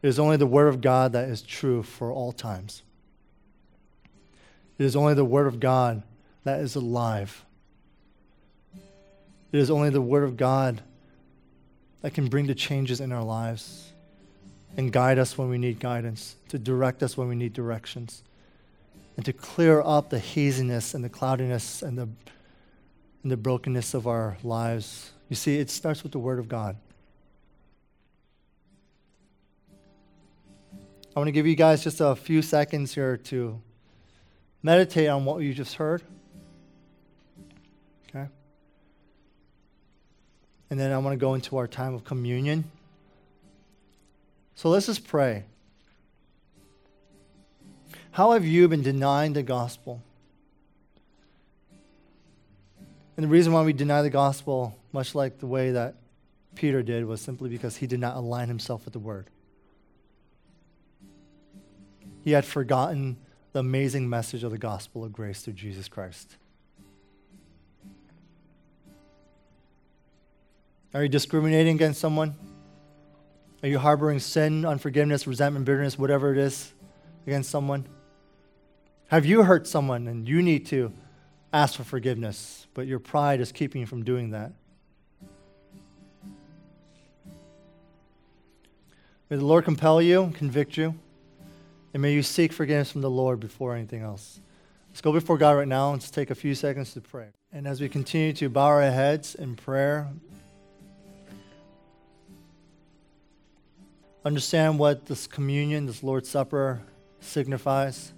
It 0.00 0.06
is 0.06 0.20
only 0.20 0.36
the 0.36 0.46
Word 0.46 0.68
of 0.68 0.80
God 0.80 1.10
that 1.14 1.28
is 1.28 1.42
true 1.42 1.82
for 1.82 2.12
all 2.12 2.30
times. 2.30 2.84
It 4.78 4.84
is 4.84 4.94
only 4.94 5.14
the 5.14 5.24
Word 5.24 5.48
of 5.48 5.58
God 5.58 6.04
that 6.44 6.60
is 6.60 6.76
alive. 6.76 7.44
It 9.50 9.58
is 9.58 9.72
only 9.72 9.90
the 9.90 10.00
Word 10.00 10.22
of 10.22 10.36
God 10.36 10.82
that 12.02 12.14
can 12.14 12.28
bring 12.28 12.46
the 12.46 12.54
changes 12.54 13.00
in 13.00 13.12
our 13.12 13.22
lives 13.22 13.92
and 14.76 14.92
guide 14.92 15.18
us 15.18 15.36
when 15.36 15.48
we 15.48 15.58
need 15.58 15.80
guidance, 15.80 16.36
to 16.48 16.58
direct 16.58 17.02
us 17.02 17.16
when 17.16 17.28
we 17.28 17.34
need 17.34 17.52
directions, 17.52 18.22
and 19.16 19.24
to 19.24 19.32
clear 19.32 19.82
up 19.82 20.10
the 20.10 20.18
haziness 20.18 20.94
and 20.94 21.04
the 21.04 21.08
cloudiness 21.08 21.82
and 21.82 21.98
the, 21.98 22.08
and 23.22 23.32
the 23.32 23.36
brokenness 23.36 23.94
of 23.94 24.06
our 24.06 24.38
lives. 24.42 25.10
You 25.28 25.36
see, 25.36 25.58
it 25.58 25.70
starts 25.70 26.02
with 26.02 26.12
the 26.12 26.18
Word 26.18 26.38
of 26.38 26.48
God. 26.48 26.76
I 31.14 31.18
want 31.18 31.26
to 31.26 31.32
give 31.32 31.46
you 31.46 31.56
guys 31.56 31.82
just 31.82 32.00
a 32.00 32.14
few 32.14 32.40
seconds 32.40 32.94
here 32.94 33.16
to 33.16 33.60
meditate 34.62 35.08
on 35.08 35.24
what 35.24 35.38
you 35.42 35.52
just 35.52 35.74
heard. 35.74 36.02
And 40.70 40.78
then 40.78 40.92
I 40.92 40.98
want 40.98 41.12
to 41.12 41.18
go 41.18 41.34
into 41.34 41.56
our 41.56 41.66
time 41.66 41.94
of 41.94 42.04
communion. 42.04 42.64
So 44.54 44.68
let's 44.70 44.86
just 44.86 45.06
pray. 45.06 45.44
How 48.12 48.32
have 48.32 48.44
you 48.44 48.68
been 48.68 48.82
denying 48.82 49.32
the 49.32 49.42
gospel? 49.42 50.02
And 53.16 53.24
the 53.24 53.28
reason 53.28 53.52
why 53.52 53.62
we 53.62 53.72
deny 53.72 54.02
the 54.02 54.10
gospel, 54.10 54.78
much 54.92 55.14
like 55.14 55.38
the 55.38 55.46
way 55.46 55.72
that 55.72 55.96
Peter 56.54 56.82
did, 56.82 57.04
was 57.04 57.20
simply 57.20 57.50
because 57.50 57.76
he 57.76 57.86
did 57.86 58.00
not 58.00 58.16
align 58.16 58.48
himself 58.48 58.84
with 58.84 58.92
the 58.92 58.98
word. 58.98 59.26
He 62.22 62.32
had 62.32 62.44
forgotten 62.44 63.16
the 63.52 63.60
amazing 63.60 64.08
message 64.08 64.44
of 64.44 64.50
the 64.50 64.58
gospel 64.58 65.04
of 65.04 65.12
grace 65.12 65.42
through 65.42 65.54
Jesus 65.54 65.88
Christ. 65.88 66.36
Are 70.92 71.02
you 71.04 71.08
discriminating 71.08 71.76
against 71.76 72.00
someone? 72.00 72.34
Are 73.62 73.68
you 73.68 73.78
harboring 73.78 74.18
sin, 74.18 74.64
unforgiveness, 74.64 75.26
resentment, 75.26 75.64
bitterness, 75.64 75.96
whatever 75.96 76.32
it 76.32 76.38
is 76.38 76.72
against 77.26 77.50
someone? 77.50 77.86
Have 79.08 79.24
you 79.24 79.44
hurt 79.44 79.68
someone 79.68 80.08
and 80.08 80.28
you 80.28 80.42
need 80.42 80.66
to 80.66 80.92
ask 81.52 81.76
for 81.76 81.84
forgiveness, 81.84 82.66
but 82.74 82.86
your 82.86 82.98
pride 82.98 83.40
is 83.40 83.52
keeping 83.52 83.82
you 83.82 83.86
from 83.86 84.04
doing 84.04 84.30
that? 84.30 84.52
May 89.28 89.36
the 89.36 89.44
Lord 89.44 89.64
compel 89.64 90.02
you, 90.02 90.32
convict 90.34 90.76
you. 90.76 90.94
And 91.94 92.02
may 92.02 92.12
you 92.12 92.22
seek 92.22 92.52
forgiveness 92.52 92.90
from 92.90 93.00
the 93.00 93.10
Lord 93.10 93.38
before 93.38 93.76
anything 93.76 94.02
else. 94.02 94.40
Let's 94.88 95.00
go 95.00 95.12
before 95.12 95.38
God 95.38 95.52
right 95.52 95.68
now 95.68 95.92
and 95.92 96.00
just 96.00 96.14
take 96.14 96.30
a 96.30 96.34
few 96.34 96.56
seconds 96.56 96.94
to 96.94 97.00
pray. 97.00 97.28
And 97.52 97.66
as 97.68 97.80
we 97.80 97.88
continue 97.88 98.32
to 98.34 98.48
bow 98.48 98.66
our 98.66 98.82
heads 98.82 99.36
in 99.36 99.54
prayer, 99.54 100.08
understand 104.24 104.78
what 104.78 105.06
this 105.06 105.26
communion, 105.26 105.86
this 105.86 106.02
Lord's 106.02 106.28
Supper, 106.28 106.82
signifies. 107.20 108.12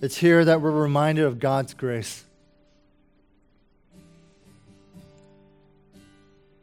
It's 0.00 0.16
here 0.16 0.44
that 0.44 0.60
we're 0.60 0.70
reminded 0.70 1.24
of 1.24 1.40
God's 1.40 1.74
grace, 1.74 2.24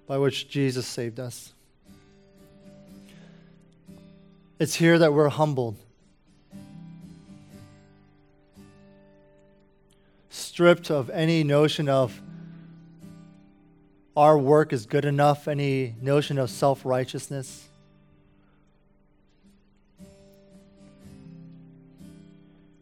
by 0.07 0.17
which 0.17 0.47
Jesus 0.47 0.85
saved 0.85 1.19
us. 1.19 1.51
It's 4.57 4.75
here 4.75 4.97
that 4.99 5.13
we're 5.13 5.29
humbled. 5.29 5.75
Stripped 10.29 10.89
of 10.89 11.09
any 11.09 11.43
notion 11.43 11.89
of 11.89 12.21
our 14.15 14.37
work 14.37 14.73
is 14.73 14.85
good 14.85 15.05
enough, 15.05 15.47
any 15.47 15.95
notion 16.01 16.37
of 16.37 16.49
self 16.49 16.85
righteousness. 16.85 17.67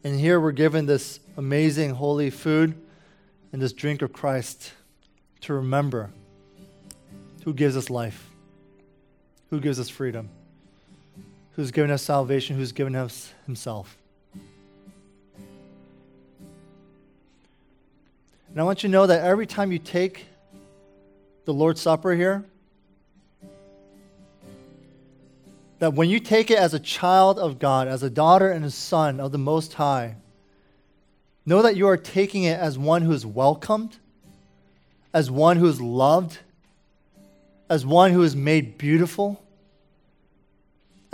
And 0.02 0.20
here 0.20 0.38
we're 0.38 0.52
given 0.52 0.86
this 0.86 1.18
amazing 1.36 1.94
holy 1.94 2.30
food 2.30 2.74
and 3.52 3.62
this 3.62 3.72
drink 3.72 4.02
of 4.02 4.12
Christ 4.12 4.72
to 5.42 5.54
remember 5.54 6.10
who 7.44 7.54
gives 7.54 7.76
us 7.76 7.88
life, 7.88 8.28
who 9.50 9.60
gives 9.60 9.80
us 9.80 9.88
freedom 9.88 10.28
who's 11.56 11.70
given 11.70 11.90
us 11.90 12.02
salvation, 12.02 12.56
who's 12.56 12.72
given 12.72 12.96
us 12.96 13.32
himself. 13.46 13.96
And 18.48 18.60
I 18.60 18.64
want 18.64 18.82
you 18.82 18.88
to 18.88 18.92
know 18.92 19.06
that 19.06 19.24
every 19.24 19.46
time 19.46 19.72
you 19.72 19.78
take 19.78 20.26
the 21.44 21.54
Lord's 21.54 21.80
Supper 21.80 22.14
here, 22.14 22.44
that 25.78 25.94
when 25.94 26.08
you 26.08 26.20
take 26.20 26.50
it 26.50 26.58
as 26.58 26.74
a 26.74 26.78
child 26.78 27.38
of 27.38 27.58
God, 27.58 27.88
as 27.88 28.02
a 28.02 28.10
daughter 28.10 28.50
and 28.50 28.64
a 28.64 28.70
son 28.70 29.20
of 29.20 29.32
the 29.32 29.38
Most 29.38 29.74
High, 29.74 30.16
know 31.44 31.62
that 31.62 31.76
you 31.76 31.86
are 31.88 31.96
taking 31.96 32.44
it 32.44 32.58
as 32.58 32.78
one 32.78 33.02
who 33.02 33.12
is 33.12 33.26
welcomed, 33.26 33.96
as 35.12 35.30
one 35.30 35.56
who 35.56 35.66
is 35.66 35.80
loved, 35.80 36.38
as 37.68 37.84
one 37.84 38.12
who 38.12 38.22
is 38.22 38.34
made 38.34 38.78
beautiful 38.78 39.44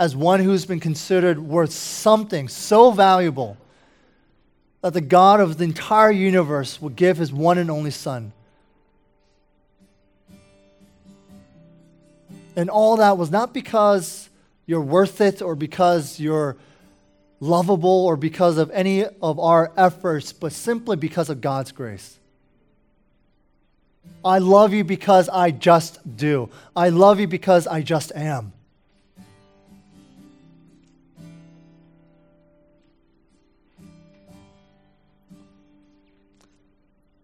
as 0.01 0.15
one 0.15 0.39
who's 0.39 0.65
been 0.65 0.79
considered 0.79 1.37
worth 1.37 1.71
something 1.71 2.47
so 2.47 2.89
valuable 2.89 3.55
that 4.81 4.95
the 4.95 4.99
God 4.99 5.39
of 5.39 5.57
the 5.57 5.63
entire 5.63 6.09
universe 6.09 6.81
would 6.81 6.95
give 6.95 7.17
his 7.17 7.31
one 7.31 7.59
and 7.59 7.69
only 7.69 7.91
Son. 7.91 8.33
And 12.55 12.69
all 12.69 12.97
that 12.97 13.17
was 13.17 13.31
not 13.31 13.53
because 13.53 14.29
you're 14.65 14.81
worth 14.81 15.21
it 15.21 15.41
or 15.41 15.55
because 15.55 16.19
you're 16.19 16.57
lovable 17.39 18.05
or 18.05 18.15
because 18.15 18.57
of 18.57 18.69
any 18.71 19.05
of 19.21 19.39
our 19.39 19.71
efforts, 19.75 20.31
but 20.33 20.53
simply 20.53 20.95
because 20.95 21.29
of 21.29 21.41
God's 21.41 21.71
grace. 21.71 22.17
I 24.23 24.37
love 24.37 24.73
you 24.73 24.83
because 24.83 25.29
I 25.29 25.51
just 25.51 26.15
do. 26.15 26.49
I 26.75 26.89
love 26.89 27.19
you 27.19 27.27
because 27.27 27.65
I 27.65 27.81
just 27.81 28.11
am. 28.15 28.53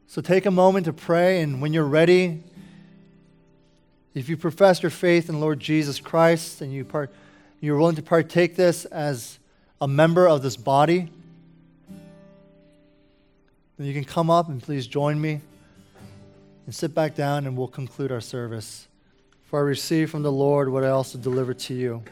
So 0.07 0.21
take 0.21 0.47
a 0.47 0.51
moment 0.51 0.85
to 0.87 0.93
pray, 0.93 1.41
and 1.41 1.61
when 1.61 1.73
you're 1.73 1.85
ready, 1.85 2.41
if 4.17 4.29
you 4.29 4.35
profess 4.35 4.81
your 4.81 4.89
faith 4.89 5.29
in 5.29 5.39
Lord 5.39 5.59
Jesus 5.59 5.99
Christ 5.99 6.61
and 6.61 6.73
you 6.73 6.83
part, 6.83 7.13
you're 7.59 7.77
willing 7.77 7.95
to 7.97 8.01
partake 8.01 8.55
this 8.55 8.85
as 8.85 9.37
a 9.79 9.87
member 9.87 10.27
of 10.27 10.41
this 10.41 10.57
body, 10.57 11.11
then 13.77 13.85
you 13.85 13.93
can 13.93 14.03
come 14.03 14.31
up 14.31 14.49
and 14.49 14.61
please 14.61 14.87
join 14.87 15.21
me 15.21 15.41
and 16.65 16.73
sit 16.73 16.93
back 16.93 17.15
down, 17.15 17.45
and 17.45 17.55
we'll 17.55 17.67
conclude 17.67 18.11
our 18.11 18.19
service. 18.19 18.87
For 19.45 19.59
I 19.59 19.61
received 19.61 20.11
from 20.11 20.23
the 20.23 20.31
Lord 20.31 20.67
what 20.67 20.83
I 20.83 20.89
also 20.89 21.17
delivered 21.17 21.59
to 21.59 21.73
you 21.73 22.03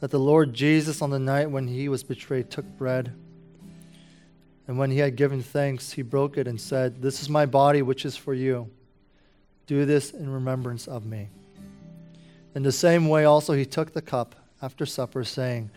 that 0.00 0.10
the 0.10 0.18
Lord 0.18 0.54
Jesus, 0.54 1.02
on 1.02 1.10
the 1.10 1.18
night 1.18 1.50
when 1.50 1.68
he 1.68 1.88
was 1.88 2.02
betrayed, 2.02 2.50
took 2.50 2.64
bread. 2.78 3.12
And 4.66 4.78
when 4.78 4.90
he 4.90 4.98
had 4.98 5.16
given 5.16 5.42
thanks, 5.42 5.92
he 5.92 6.02
broke 6.02 6.38
it 6.38 6.48
and 6.48 6.60
said, 6.60 7.02
This 7.02 7.20
is 7.20 7.28
my 7.28 7.46
body, 7.46 7.82
which 7.82 8.04
is 8.04 8.16
for 8.16 8.32
you. 8.34 8.70
Do 9.68 9.84
this 9.84 10.10
in 10.12 10.28
remembrance 10.30 10.88
of 10.88 11.04
me. 11.04 11.28
In 12.54 12.62
the 12.62 12.72
same 12.72 13.06
way, 13.06 13.26
also, 13.26 13.52
he 13.52 13.66
took 13.66 13.92
the 13.92 14.00
cup 14.00 14.34
after 14.62 14.86
supper, 14.86 15.24
saying, 15.24 15.68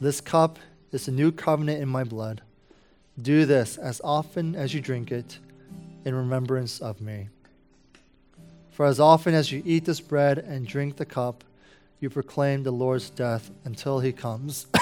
This 0.00 0.22
cup 0.22 0.58
is 0.92 1.04
the 1.06 1.12
new 1.12 1.30
covenant 1.30 1.82
in 1.82 1.88
my 1.88 2.04
blood. 2.04 2.40
Do 3.20 3.44
this 3.44 3.76
as 3.76 4.00
often 4.02 4.56
as 4.56 4.72
you 4.72 4.80
drink 4.80 5.12
it 5.12 5.38
in 6.06 6.14
remembrance 6.14 6.80
of 6.80 7.02
me. 7.02 7.28
For 8.70 8.86
as 8.86 8.98
often 8.98 9.34
as 9.34 9.52
you 9.52 9.62
eat 9.66 9.84
this 9.84 10.00
bread 10.00 10.38
and 10.38 10.66
drink 10.66 10.96
the 10.96 11.04
cup, 11.04 11.44
you 12.00 12.08
proclaim 12.08 12.62
the 12.62 12.70
Lord's 12.70 13.10
death 13.10 13.50
until 13.64 14.00
he 14.00 14.10
comes. 14.10 14.66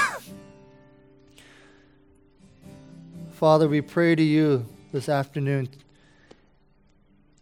Father, 3.33 3.69
we 3.69 3.81
pray 3.81 4.15
to 4.15 4.23
you 4.23 4.67
this 4.93 5.09
afternoon. 5.09 5.69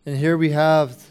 And 0.06 0.16
here 0.16 0.38
we 0.38 0.52
have 0.52 1.09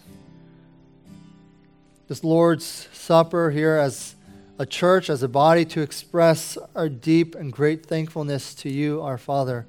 this 2.10 2.24
Lord's 2.24 2.90
Supper 2.92 3.52
here 3.52 3.76
as 3.76 4.16
a 4.58 4.66
church, 4.66 5.12
as 5.12 5.22
a 5.22 5.28
body, 5.28 5.64
to 5.66 5.82
express 5.82 6.58
our 6.76 6.90
deep 6.90 7.36
and 7.36 7.54
great 7.54 7.86
thankfulness 7.86 8.56
to 8.56 8.70
you, 8.70 9.00
our 9.04 9.20
Father, 9.20 9.68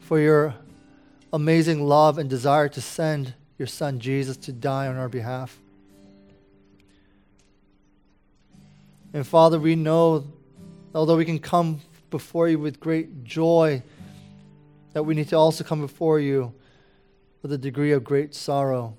for 0.00 0.20
your 0.20 0.54
amazing 1.32 1.88
love 1.88 2.18
and 2.18 2.28
desire 2.28 2.68
to 2.68 2.80
send 2.82 3.32
your 3.58 3.66
Son 3.66 4.00
Jesus 4.00 4.36
to 4.36 4.52
die 4.52 4.86
on 4.86 4.98
our 4.98 5.08
behalf. 5.08 5.58
And 9.14 9.26
Father, 9.26 9.58
we 9.58 9.76
know, 9.76 10.26
although 10.94 11.16
we 11.16 11.24
can 11.24 11.38
come 11.38 11.80
before 12.10 12.50
you 12.50 12.58
with 12.58 12.80
great 12.80 13.24
joy, 13.24 13.82
that 14.92 15.04
we 15.04 15.14
need 15.14 15.30
to 15.30 15.36
also 15.36 15.64
come 15.64 15.80
before 15.80 16.20
you 16.20 16.52
with 17.40 17.50
a 17.50 17.58
degree 17.58 17.92
of 17.92 18.04
great 18.04 18.34
sorrow. 18.34 18.94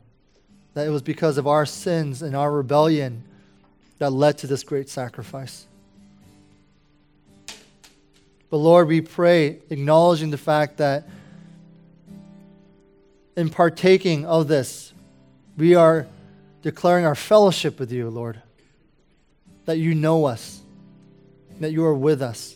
That 0.75 0.85
it 0.85 0.91
was 0.91 1.01
because 1.01 1.37
of 1.37 1.47
our 1.47 1.65
sins 1.65 2.21
and 2.21 2.35
our 2.35 2.51
rebellion 2.51 3.23
that 3.97 4.11
led 4.11 4.37
to 4.39 4.47
this 4.47 4.63
great 4.63 4.89
sacrifice. 4.89 5.65
But 8.49 8.57
Lord, 8.57 8.87
we 8.87 9.01
pray, 9.01 9.59
acknowledging 9.69 10.29
the 10.29 10.37
fact 10.37 10.77
that 10.77 11.07
in 13.35 13.49
partaking 13.49 14.25
of 14.25 14.47
this, 14.47 14.93
we 15.57 15.75
are 15.75 16.07
declaring 16.61 17.05
our 17.05 17.15
fellowship 17.15 17.79
with 17.79 17.91
you, 17.91 18.09
Lord. 18.09 18.41
That 19.65 19.77
you 19.77 19.95
know 19.95 20.25
us, 20.25 20.61
that 21.59 21.71
you 21.71 21.85
are 21.85 21.95
with 21.95 22.21
us. 22.21 22.55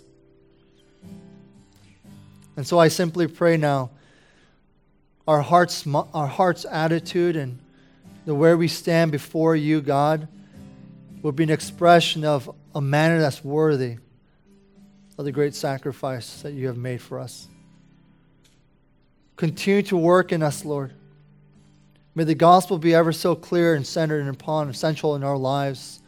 And 2.55 2.67
so 2.67 2.77
I 2.77 2.89
simply 2.89 3.27
pray 3.27 3.57
now 3.57 3.91
our 5.27 5.41
heart's, 5.41 5.87
our 5.87 6.27
heart's 6.27 6.65
attitude 6.65 7.35
and 7.35 7.59
the 8.29 8.35
where 8.35 8.55
we 8.55 8.67
stand 8.67 9.11
before 9.11 9.55
you, 9.55 9.81
God 9.81 10.27
would 11.23 11.35
be 11.35 11.45
an 11.45 11.49
expression 11.49 12.23
of 12.23 12.47
a 12.75 12.79
manner 12.79 13.19
that's 13.19 13.43
worthy 13.43 13.97
of 15.17 15.25
the 15.25 15.31
great 15.31 15.55
sacrifice 15.55 16.43
that 16.43 16.53
you 16.53 16.67
have 16.67 16.77
made 16.77 17.01
for 17.01 17.17
us. 17.17 17.47
Continue 19.35 19.81
to 19.81 19.97
work 19.97 20.31
in 20.31 20.43
us, 20.43 20.63
Lord. 20.63 20.93
May 22.13 22.23
the 22.23 22.35
gospel 22.35 22.77
be 22.77 22.93
ever 22.93 23.11
so 23.11 23.33
clear 23.33 23.73
and 23.73 23.85
centered 23.85 24.19
and 24.19 24.29
upon 24.29 24.69
essential 24.69 25.15
in 25.15 25.23
our 25.23 25.35
lives. 25.35 25.99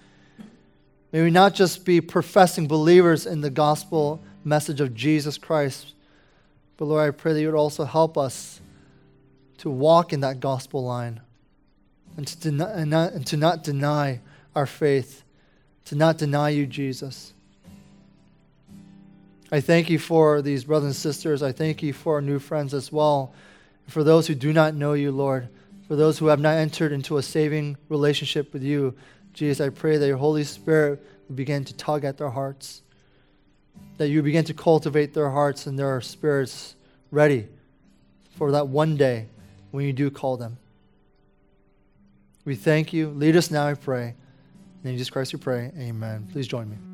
May 1.12 1.24
we 1.24 1.32
not 1.32 1.56
just 1.56 1.86
be 1.86 2.02
professing 2.02 2.68
believers 2.68 3.26
in 3.26 3.42
the 3.42 3.50
gospel 3.50 4.22
message 4.44 4.80
of 4.80 4.94
Jesus 4.94 5.40
Christ, 5.40 5.96
but 6.78 6.86
Lord, 6.86 7.08
I 7.08 7.10
pray 7.10 7.34
that 7.34 7.42
you 7.42 7.48
would 7.48 7.58
also 7.58 7.84
help 7.84 8.16
us 8.16 8.62
to 9.58 9.72
walk 9.72 10.14
in 10.14 10.20
that 10.20 10.40
gospel 10.40 10.84
line 10.84 11.20
and 12.18 12.28
to, 12.28 12.50
and, 12.50 12.90
not, 12.90 13.14
and 13.14 13.26
to 13.28 13.38
not 13.38 13.64
deny 13.64 14.20
our 14.56 14.66
faith, 14.66 15.24
to 15.86 15.96
not 15.96 16.18
deny 16.18 16.50
you, 16.50 16.66
Jesus. 16.66 17.34
I 19.52 19.60
thank 19.60 19.90
you 19.90 20.00
for 20.00 20.42
these 20.42 20.64
brothers 20.64 20.86
and 20.88 20.96
sisters. 20.96 21.44
I 21.44 21.52
thank 21.52 21.84
you 21.84 21.92
for 21.92 22.16
our 22.16 22.22
new 22.22 22.40
friends 22.40 22.74
as 22.74 22.92
well. 22.92 23.34
For 23.88 24.04
those 24.04 24.28
who 24.28 24.36
do 24.36 24.54
not 24.54 24.76
know 24.76 24.94
you, 24.94 25.12
Lord, 25.12 25.50
for 25.88 25.98
those 25.98 26.18
who 26.18 26.28
have 26.28 26.40
not 26.40 26.56
entered 26.56 26.94
into 26.94 27.18
a 27.18 27.22
saving 27.22 27.76
relationship 27.90 28.54
with 28.54 28.64
you, 28.64 28.96
Jesus, 29.34 29.60
I 29.60 29.70
pray 29.70 29.98
that 29.98 30.08
your 30.08 30.18
Holy 30.18 30.46
Spirit 30.46 31.04
will 31.28 31.36
begin 31.36 31.66
to 31.66 31.74
tug 31.74 32.06
at 32.06 32.18
their 32.18 32.30
hearts, 32.30 32.82
that 33.98 34.08
you 34.08 34.22
begin 34.22 34.46
to 34.46 34.54
cultivate 34.54 35.14
their 35.14 35.30
hearts 35.30 35.68
and 35.68 35.78
their 35.78 36.00
spirits 36.00 36.76
ready 37.12 37.48
for 38.38 38.52
that 38.52 38.70
one 38.70 38.96
day 38.96 39.28
when 39.72 39.86
you 39.86 39.92
do 39.92 40.10
call 40.10 40.38
them. 40.38 40.58
We 42.46 42.56
thank 42.56 42.94
you. 42.94 43.10
Lead 43.10 43.36
us 43.36 43.52
now, 43.52 43.68
I 43.68 43.76
pray. 43.76 44.16
In 44.84 44.92
Jesus 44.94 45.10
Christ 45.10 45.34
we 45.34 45.40
pray. 45.40 45.72
Amen. 45.78 46.28
Please 46.32 46.48
join 46.48 46.70
me. 46.70 46.91